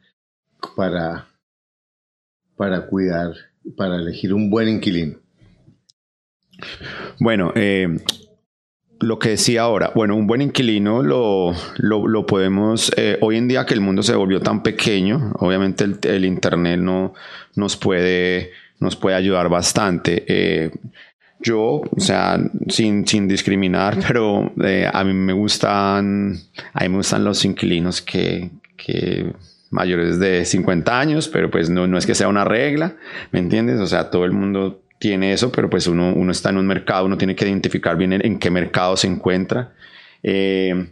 [0.76, 1.26] para,
[2.57, 3.33] para cuidar,
[3.76, 5.18] para elegir un buen inquilino?
[7.20, 7.88] Bueno, eh,
[9.00, 13.64] lo que decía ahora, bueno, un buen inquilino lo, lo, podemos, eh, hoy en día
[13.64, 17.14] que el mundo se volvió tan pequeño, obviamente el, Internet no,
[17.54, 20.24] nos, puede, nos puede ayudar bastante.
[20.26, 20.70] Eh,
[21.40, 26.37] yo, o sea, sin, sin discriminar, pero eh, a mí me gustan,
[26.72, 29.32] a mí me gustan los inquilinos que, que
[29.70, 32.96] mayores de 50 años, pero pues no, no es que sea una regla,
[33.30, 33.78] ¿me entiendes?
[33.80, 37.06] O sea, todo el mundo tiene eso, pero pues uno, uno está en un mercado,
[37.06, 39.72] uno tiene que identificar bien en, qué mercado se encuentra.
[40.22, 40.88] Eh,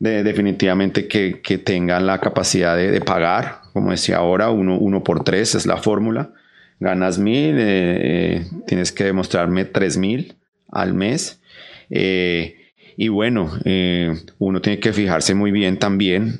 [0.00, 5.54] definitivamente que, que, tengan la capacidad de, pagar, como decía ahora, uno, uno por tres
[5.54, 6.32] es la fórmula.
[6.80, 7.96] Ganas mil, eh,
[8.38, 10.34] eh, tienes que demostrarme tres mil
[10.70, 11.40] al mes.
[11.88, 13.50] y bueno,
[14.38, 16.38] uno tiene que fijarse muy bien también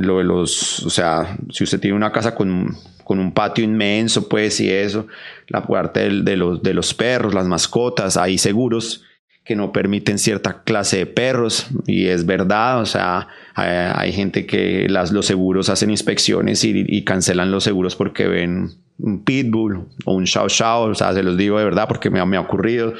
[0.00, 2.74] lo de los, o sea, si usted tiene una casa con
[3.04, 5.06] con un patio inmenso, pues, y eso,
[5.48, 9.04] la parte de, los, de los perros, las mascotas, hay seguros
[9.44, 14.88] que no permiten cierta clase de perros, y es verdad, o sea, hay, gente que
[14.88, 20.24] las, los seguros hacen inspecciones y, cancelan los seguros porque ven un pitbull o un
[20.24, 22.94] chow chow, o sea, se los digo de verdad porque me, me ha ocurrido,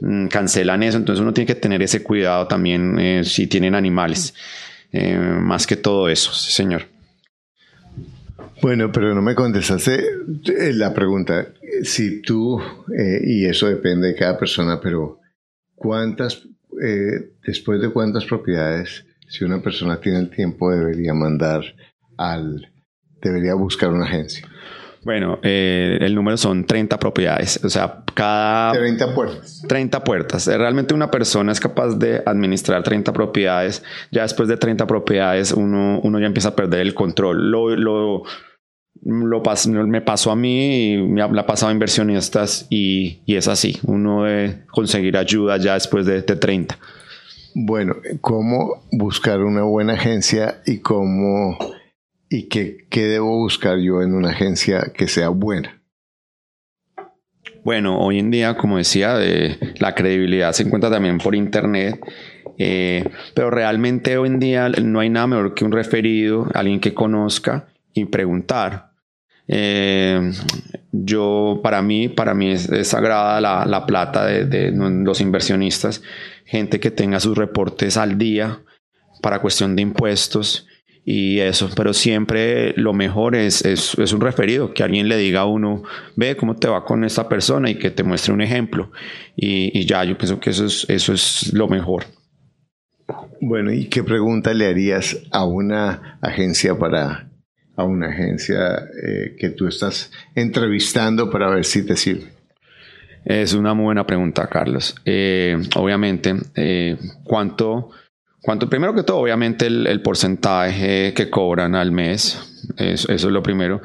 [0.00, 4.34] mm, cancelan eso, entonces uno tiene que tener ese cuidado también eh, si tienen animales,
[4.90, 6.93] eh, más que todo eso, señor.
[8.64, 11.48] Bueno, pero no me contestaste eh, la pregunta.
[11.82, 12.58] Si tú,
[12.98, 15.20] eh, y eso depende de cada persona, pero
[15.74, 16.48] ¿cuántas,
[16.82, 21.62] eh, después de cuántas propiedades, si una persona tiene el tiempo, debería mandar
[22.16, 22.72] al,
[23.20, 24.48] debería buscar una agencia?
[25.02, 28.72] Bueno, el número son 30 propiedades, o sea, cada...
[28.72, 29.62] 30 puertas.
[29.68, 30.46] 30 puertas.
[30.46, 33.84] Realmente una persona es capaz de administrar 30 propiedades.
[34.10, 37.50] Ya después de 30 propiedades uno, uno ya empieza a perder el control.
[37.50, 38.22] Lo, lo,
[39.04, 39.42] lo
[39.86, 44.24] me pasó a mí y me ha, pasado a inversionistas y, y, es así, uno
[44.24, 46.78] debe conseguir ayuda ya después de, de 30.
[47.54, 51.56] Bueno, ¿cómo buscar una buena agencia y cómo
[52.28, 55.80] y qué, qué debo buscar yo en una agencia que sea buena?
[57.62, 59.18] Bueno, hoy en día, como decía,
[59.78, 61.98] la credibilidad se encuentra también por internet,
[62.58, 66.92] eh, pero realmente hoy en día no hay nada mejor que un referido, alguien que
[66.92, 68.93] conozca y preguntar.
[69.48, 70.32] Eh,
[70.92, 76.02] yo, para mí, para mí es, sagrada la, la plata de, de, los inversionistas,
[76.44, 78.60] gente que tenga sus reportes al día
[79.20, 80.66] para cuestión de impuestos
[81.06, 85.40] y eso, pero siempre lo mejor es, es, es, un referido, que alguien le diga
[85.40, 85.82] a uno,
[86.16, 88.90] ve cómo te va con esta persona y que te muestre un ejemplo.
[89.36, 92.04] Y, y ya, yo pienso que eso es, eso es lo mejor.
[93.42, 97.28] Bueno, ¿y qué pregunta le harías a una agencia para
[97.76, 102.32] a una agencia eh, que tú estás entrevistando para ver si te sirve?
[103.24, 104.94] Es una muy buena pregunta, Carlos.
[105.04, 107.90] Eh, obviamente, eh, ¿cuánto,
[108.42, 108.68] ¿cuánto?
[108.68, 112.38] Primero que todo, obviamente, el, porcentaje que cobran al mes.
[112.76, 113.80] Eso, es lo primero.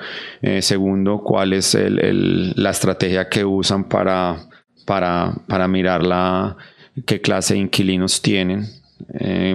[0.60, 4.38] segundo, ¿cuál es el, la estrategia que usan para,
[4.86, 6.58] para, para mirar la,
[7.06, 8.66] qué clase de inquilinos tienen,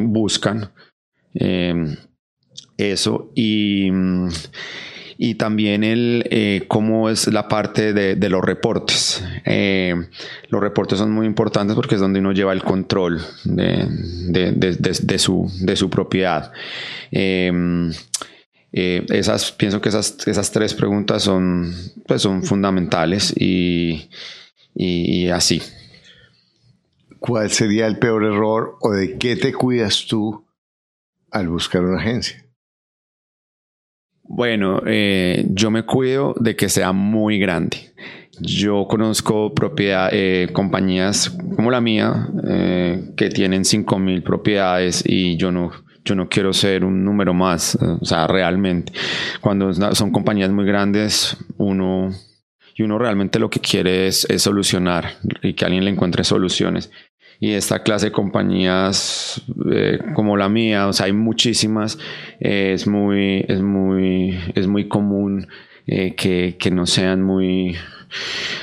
[0.05, 0.71] buscan
[2.77, 3.91] eso y,
[5.17, 9.25] y también el eh, cómo es la parte de, los reportes.
[9.45, 9.95] Eh,
[10.49, 15.77] los reportes son muy importantes porque es donde uno lleva el control de, su, de
[15.77, 16.53] su propiedad.
[17.11, 17.93] Em,
[18.73, 21.73] eh, esas, pienso que esas, esas tres preguntas son,
[22.07, 24.09] pues son fundamentales y,
[24.75, 25.63] y así.
[27.21, 30.45] ¿Cuál sería el peor error o de qué te cuidas tú
[31.31, 32.44] al buscar una agencia?
[34.27, 37.93] Bueno, eh, yo me cuido de que sea muy grande.
[38.41, 45.53] Yo conozco propiedad, eh, compañías como la mía eh, que tienen 5.000 propiedades y yo
[45.53, 45.71] no,
[46.05, 48.93] yo no quiero ser un número más, o sea, realmente.
[49.41, 52.11] Cuando son compañías muy grandes, uno,
[52.75, 56.91] y uno realmente lo que quiere es, es solucionar y que alguien le encuentre soluciones
[57.41, 61.99] y esta clase de compañías eh, como la mía, o sea, hay muchísimas,
[62.41, 65.49] eh, es, muy, es, muy, es muy común
[65.87, 67.77] eh, que, que, no sean muy...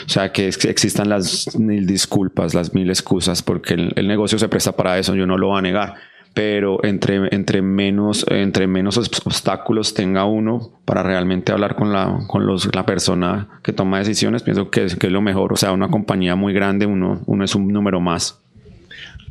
[0.06, 4.48] O sea, que existan las mil disculpas, las mil excusas, porque el, el negocio se
[4.48, 5.96] presta para eso, yo no lo voy a negar
[6.34, 12.46] pero entre, entre, menos, entre menos obstáculos tenga uno para realmente hablar con, la, con
[12.46, 15.52] los, la persona que toma decisiones, pienso que es, que es lo mejor.
[15.52, 18.42] O sea, una compañía muy grande, uno, uno es un número más.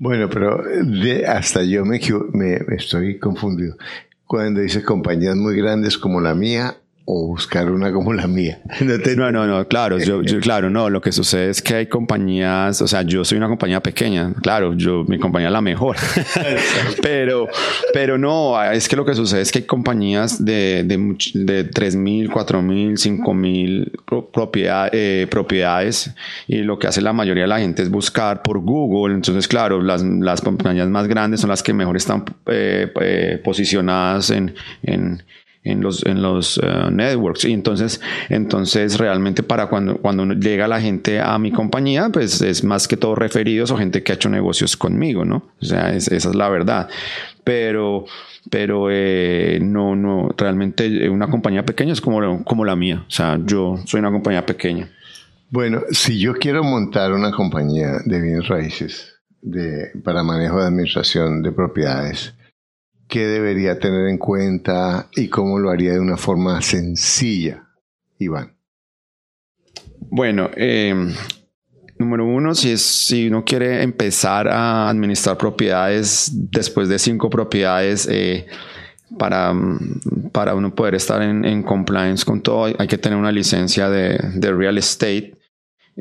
[0.01, 2.01] Bueno, pero de, hasta yo me,
[2.32, 3.76] me, estoy confundido.
[4.24, 6.78] Cuando dice compañías muy grandes como la mía,
[7.12, 8.61] o buscar una como la mía.
[9.16, 12.86] No, no, no, claro, yo, claro, no, lo que sucede es que hay compañías, o
[12.86, 15.96] sea, yo soy una compañía pequeña, claro, yo, mi compañía es la mejor,
[17.02, 17.48] pero,
[17.92, 20.96] pero no, es que lo que sucede es que hay compañías de, de,
[21.34, 26.14] de 3.000, 4.000, 5.000 propiedad, eh, propiedades
[26.46, 29.82] y lo que hace la mayoría de la gente es buscar por Google, entonces, claro,
[29.82, 35.22] las, las compañías más grandes son las que mejor están eh, eh, posicionadas en, en
[35.62, 37.44] en los, en los eh, networks.
[37.44, 42.64] Y entonces, entonces realmente para cuando, cuando llega la gente a mi compañía, pues es
[42.64, 45.50] más que todo referidos o gente que ha hecho negocios conmigo, ¿no?
[45.61, 46.88] O sea, esa es la verdad.
[47.44, 48.04] Pero,
[48.50, 53.04] pero eh, no, no, realmente una compañía pequeña es como, como la mía.
[53.06, 54.90] O sea, yo soy una compañía pequeña.
[55.50, 61.42] Bueno, si yo quiero montar una compañía de bienes raíces de, para manejo de administración
[61.42, 62.34] de propiedades,
[63.11, 67.66] qué debería tener en cuenta y cómo lo haría de una forma sencilla,
[68.18, 68.54] Iván?
[70.08, 70.94] Bueno, eh,
[71.98, 78.08] número uno, si, es, si uno quiere empezar a administrar propiedades después de cinco propiedades,
[78.11, 78.46] eh,
[79.18, 79.52] para,
[80.30, 84.16] para uno poder estar en, compliance con todo, hay que tener una licencia de,
[84.52, 85.34] real estate.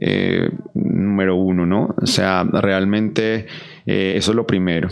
[0.01, 1.95] Eh, número uno, ¿no?
[1.99, 3.47] O sea, realmente
[3.85, 4.87] eso es lo primero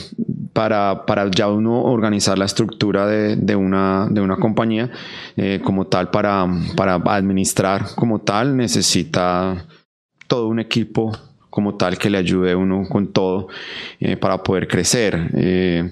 [0.58, 4.90] para, para, ya uno organizar la estructura de, de, una, de una, compañía
[5.36, 9.68] eh, como tal, para, para administrar como tal, necesita
[10.26, 11.12] todo un equipo
[11.58, 13.48] como tal que le ayude a uno con todo
[14.00, 15.32] eh, para poder crecer.
[15.34, 15.92] Eh,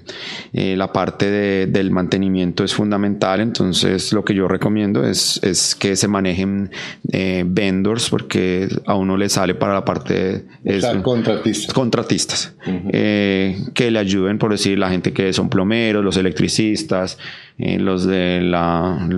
[0.52, 5.96] eh, la parte del mantenimiento es fundamental, entonces lo que yo recomiendo es, es que
[5.96, 6.70] se manejen
[7.02, 14.38] vendors porque a uno le sale para la parte de contratistas, contratistas que le ayuden,
[14.38, 17.18] por decir, la gente que son plomeros, los electricistas,
[17.58, 19.08] los de la,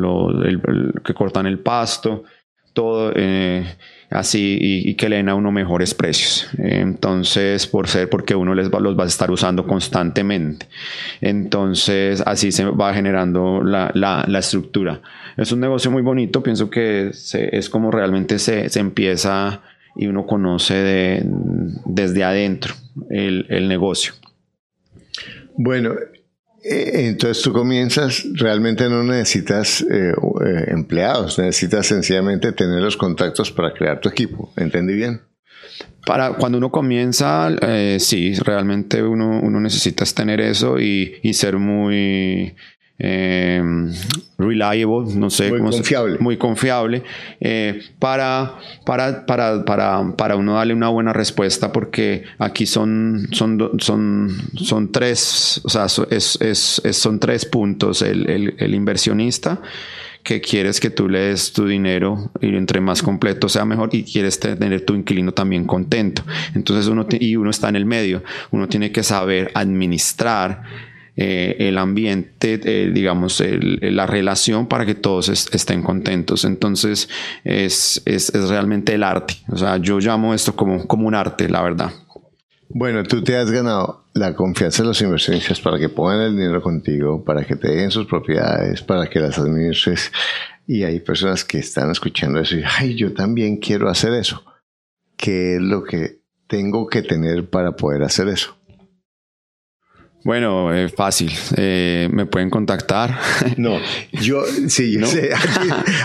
[1.05, 2.25] que cortan el pasto,
[2.73, 3.13] todo
[4.11, 6.49] así y, que le den a uno mejores precios.
[6.59, 10.67] Entonces, por ser porque uno les los va a estar usando constantemente.
[11.21, 15.01] Entonces, así se va generando la, la, estructura.
[15.37, 19.63] Es un negocio muy bonito, pienso que es como realmente se, se, empieza
[19.97, 21.23] y uno conoce de,
[21.85, 22.75] desde adentro
[23.11, 24.15] el, el negocio.
[25.57, 25.95] Bueno,
[26.69, 33.73] entonces tú comienzas, realmente no necesitas eh, eh, empleados, necesitas sencillamente tener los contactos para
[33.73, 34.53] crear tu equipo.
[34.57, 35.23] ¿Entendí bien?
[36.05, 37.51] Para cuando uno comienza,
[37.99, 42.55] sí, realmente uno, uno necesita tener eso y, y ser muy
[42.99, 43.63] eh,
[44.37, 47.03] reliable, no sé, muy confiable, muy confiable
[47.41, 53.79] eh, para, para, para, para, para uno darle una buena respuesta, porque aquí son, son,
[53.79, 58.03] son, son tres, o sea, es, es, son tres puntos.
[58.03, 59.61] El, el, el inversionista,
[60.23, 64.05] que quieres que tú le des tu dinero y entre más completo sea mejor y
[64.05, 66.23] quieres tener tu inquilino también contento.
[66.55, 70.63] Entonces uno y uno está en el medio, uno tiene que saber administrar
[71.21, 76.45] eh, el ambiente, eh, digamos, la relación para que todos estén contentos.
[76.45, 77.09] Entonces
[77.43, 79.35] es, es, es, realmente el arte.
[79.49, 81.91] O sea, yo llamo esto como, como un arte, la verdad.
[82.69, 86.63] Bueno, tú te has ganado la confianza de los inversionistas para que pongan el dinero
[86.63, 90.13] contigo, para que te den sus propiedades, para que las administres.
[90.69, 94.45] Y hay personas que están escuchando eso y, ay, yo también quiero hacer eso.
[95.17, 98.58] ¿Qué es lo que tengo que tener para poder hacer eso?
[100.29, 101.33] Bueno, es fácil.
[101.57, 103.19] Eh, me pueden contactar.
[103.57, 103.79] No,
[104.13, 105.31] yo sí, yo sé.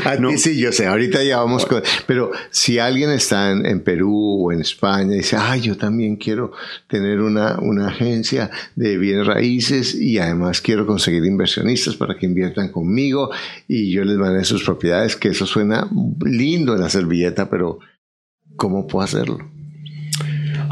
[0.05, 0.87] A ti, sí, yo sé.
[0.87, 1.83] Ahorita ya vamos con.
[2.07, 6.53] Pero si alguien está en, Perú o en España y dice, ay, yo también quiero
[6.87, 12.71] tener una, una agencia de bienes raíces y además quiero conseguir inversionistas para que inviertan
[12.71, 13.29] conmigo
[13.67, 15.89] y yo les mande sus propiedades, que eso suena
[16.25, 17.79] lindo en la servilleta, pero
[18.55, 19.52] ¿cómo puedo hacerlo?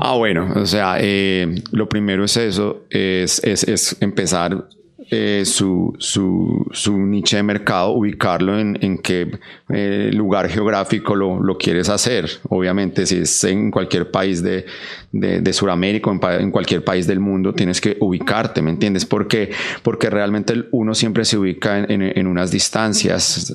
[0.04, 4.66] Ah, bueno, o sea, eh, lo primero es eso, es, es, empezar
[5.12, 9.30] eh, su, su, su, nicho de mercado, ubicarlo en, en qué
[9.70, 12.28] eh, lugar geográfico lo, lo, quieres hacer.
[12.50, 14.66] Obviamente, si es en cualquier país de,
[15.12, 19.06] de, de Sudamérica o en, cualquier país del mundo, tienes que ubicarte, ¿me entiendes?
[19.06, 19.52] Porque,
[19.84, 23.54] porque realmente uno siempre se ubica en, en, unas distancias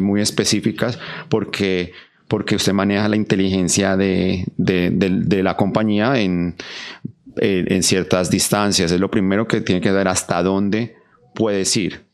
[0.00, 1.92] muy específicas porque
[2.28, 6.56] porque usted maneja la inteligencia de, la compañía en,
[7.36, 8.90] en, ciertas distancias.
[8.90, 10.96] Es lo primero que tiene que ver hasta dónde
[11.34, 12.04] puedes ir.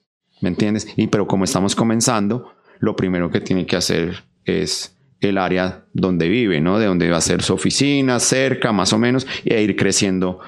[0.40, 0.88] ¿Me entiendes?
[0.96, 6.28] Y pero como estamos comenzando, lo primero que tiene que hacer es el área donde
[6.28, 6.78] vive, ¿no?
[6.78, 10.40] De donde va a ser su oficina, cerca, más o menos, a ir creciendo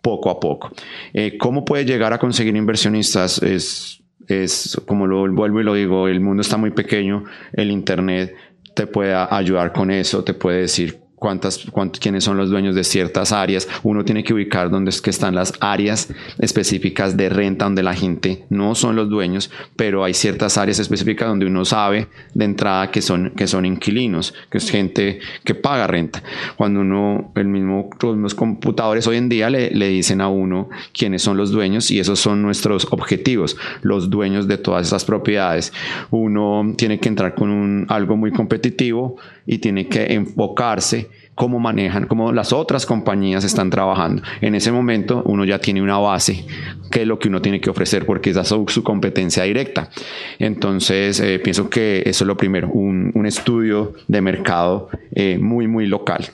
[0.00, 0.70] poco a poco.
[1.12, 3.42] Eh, ¿Cómo puede llegar a conseguir inversionistas?
[3.42, 8.34] Es, es, como lo vuelvo y lo digo, el mundo está muy pequeño, el Internet
[8.80, 11.66] te puede ayudar con eso, te puede decir cuántas,
[12.00, 13.68] quiénes son los dueños de ciertas áreas.
[13.84, 17.94] Uno tiene que ubicar dónde es que están las áreas específicas de renta donde la
[17.94, 22.90] gente no son los dueños, pero hay ciertas áreas específicas donde uno sabe de entrada
[22.90, 26.22] que son, que son inquilinos, que es gente que paga renta.
[26.56, 31.20] Cuando uno, el mismo, los computadores hoy en día le, le dicen a uno quiénes
[31.20, 35.74] son los dueños y esos son nuestros objetivos, los dueños de todas esas propiedades.
[36.10, 39.18] Uno tiene que entrar con un, algo muy competitivo
[39.50, 44.22] y tiene que enfocarse cómo manejan, cómo las otras compañías están trabajando.
[44.40, 46.46] En ese momento uno ya tiene una base,
[46.88, 49.90] que es lo que uno tiene que ofrecer, porque esa es su, competencia directa.
[50.38, 55.86] Entonces, eh, pienso que eso es lo primero, un, estudio de mercado eh, muy, muy
[55.86, 56.26] local.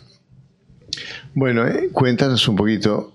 [1.34, 3.14] Bueno, eh, cuéntanos un poquito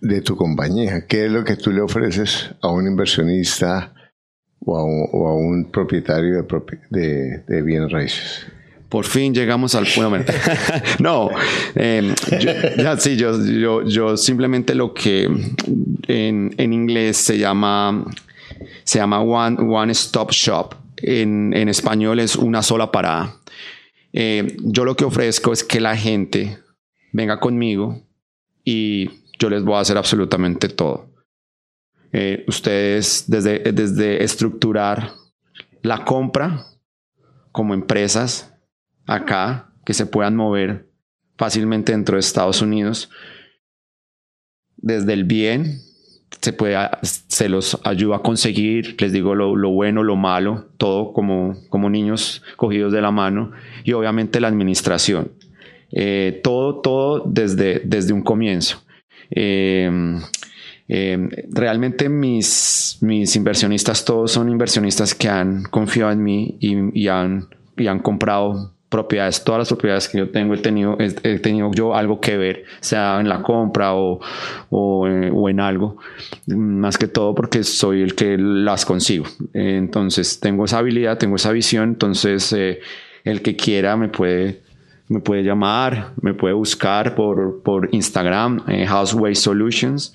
[0.00, 1.04] de tu compañía.
[1.06, 3.92] ¿Qué es lo que tú le ofreces a un inversionista
[4.64, 6.46] o a un, propietario
[6.88, 8.46] de, de bienes raíces?
[8.94, 9.86] Por fin llegamos al
[11.00, 11.28] no,
[11.74, 12.14] em,
[12.78, 15.28] ya, sí, yo, yo, yo, simplemente lo que
[16.06, 18.04] en, inglés se llama,
[18.84, 20.76] se llama One, one Stop Shop.
[20.98, 23.34] En, español es una sola parada.
[24.12, 26.58] Eh, yo lo que ofrezco es que la gente
[27.10, 28.00] venga conmigo
[28.62, 31.10] y yo les voy a hacer absolutamente todo.
[32.12, 35.10] Eh, ustedes desde, desde estructurar
[35.82, 36.64] la compra
[37.50, 38.53] como empresas,
[39.06, 40.88] acá que se puedan mover
[41.36, 43.10] fácilmente dentro de Estados Unidos.
[44.76, 45.80] Desde el bien,
[46.40, 51.54] se, puede, se los ayuda a conseguir, les digo lo, bueno, lo malo, todo como,
[51.68, 53.52] como niños cogidos de la mano
[53.84, 55.32] y obviamente la administración.
[55.92, 58.82] Eh, todo, todo desde, desde un comienzo.
[59.30, 60.20] Em,
[60.88, 67.08] em, realmente mis, mis inversionistas, todos son inversionistas que han confiado en mí y, y
[67.08, 71.72] han, y han comprado propiedades, todas las propiedades que yo tengo he tenido, he, tenido
[71.72, 74.20] yo algo que ver, sea en la compra o,
[75.08, 75.96] eh, o, en algo,
[76.46, 79.24] más que todo porque soy el que las consigo.
[79.52, 82.78] Entonces tengo esa habilidad, tengo esa visión, entonces eh,
[83.24, 84.60] el que quiera me puede,
[85.08, 90.14] me puede llamar, me puede buscar por, por Instagram, eh, Houseway Solutions.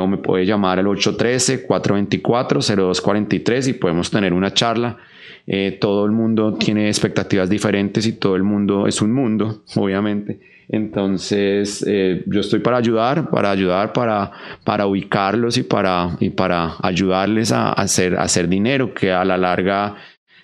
[0.00, 4.98] o me puede llamar al 813-424-0243 y podemos tener una charla
[5.46, 10.40] eh, todo el mundo tiene expectativas diferentes y todo el mundo es un mundo, obviamente.
[10.68, 14.32] Entonces, eh, yo estoy para ayudar, para ayudar, para,
[14.64, 19.96] para ubicarlos y para, y para ayudarles a, hacer, hacer dinero, que a la larga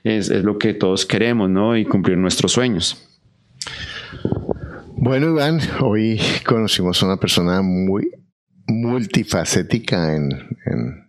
[0.05, 1.77] es, es lo que todos queremos, ¿no?
[1.77, 3.09] Y cumplir nuestros sueños.
[5.01, 8.11] Bueno, Iván, hoy conocimos a una persona muy
[8.67, 10.33] multifacética en,
[10.67, 11.08] en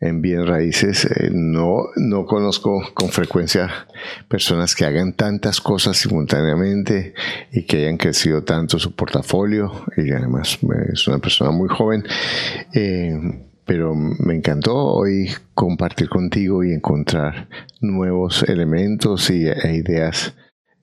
[0.00, 1.04] en bien raíces.
[1.04, 3.86] Eh, no, no conozco con frecuencia
[4.28, 7.14] personas que hagan tantas cosas simultáneamente
[7.52, 9.84] y que hayan crecido tanto su portafolio.
[9.96, 10.58] Y además
[10.92, 12.04] es una persona muy joven.
[12.74, 17.48] Eh, pero me encantó hoy compartir contigo y encontrar
[17.80, 20.34] nuevos elementos y, e ideas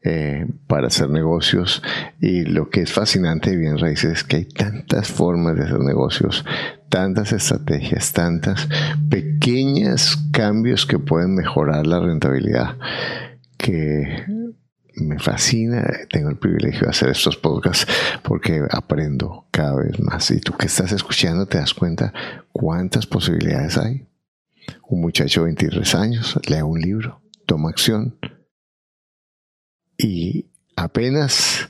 [0.10, 1.84] eh, para hacer negocios
[2.22, 5.82] y lo que es fascinante de bien raíces es que hay tantas formas de hacer
[5.82, 6.46] negocios,
[6.88, 8.70] tantas estrategias, tantas
[9.10, 12.78] pequeños cambios que pueden mejorar la rentabilidad
[13.58, 14.24] que
[14.96, 17.86] me fascina, tengo el privilegio de hacer estos podcasts
[18.24, 20.32] porque aprendo cada vez más.
[20.32, 22.14] Y tú que estás escuchando te das cuenta
[22.54, 24.08] cuántas posibilidades hay.
[24.88, 28.16] Un muchacho de 23 años lee un libro, toma acción
[29.98, 31.70] y apenas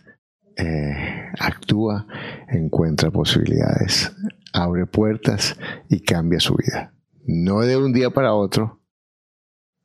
[0.58, 2.08] eh, actúa,
[2.50, 4.12] encuentra posibilidades,
[4.54, 5.58] abre puertas
[5.90, 6.94] y cambia su vida.
[7.26, 8.82] No de un día para otro,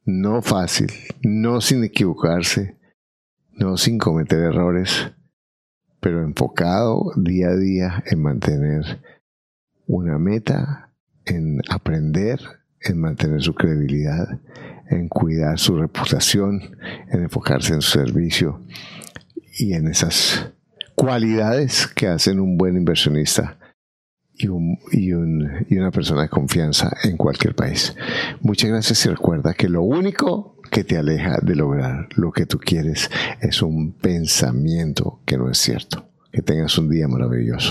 [0.04, 0.90] no fácil,
[1.22, 2.78] no sin equivocarse,
[3.52, 5.12] no sin cometer errores,
[6.00, 9.00] pero enfocado día a día en mantener
[9.86, 12.40] una meta, en aprender,
[12.84, 14.40] en mantener su credibilidad,
[14.88, 16.76] en cuidar su reputación,
[17.10, 18.60] en enfocarse en su servicio
[19.58, 20.50] y en esas
[20.94, 23.58] cualidades que hacen un buen inversionista
[24.34, 24.46] y,
[24.92, 27.94] y, una persona de confianza en cualquier país.
[28.40, 32.58] Muchas gracias y recuerda que lo único que te aleja de lograr lo que tú
[32.58, 33.10] quieres
[33.40, 36.08] es un pensamiento que no es cierto.
[36.32, 37.70] Que tengas un día maravilloso.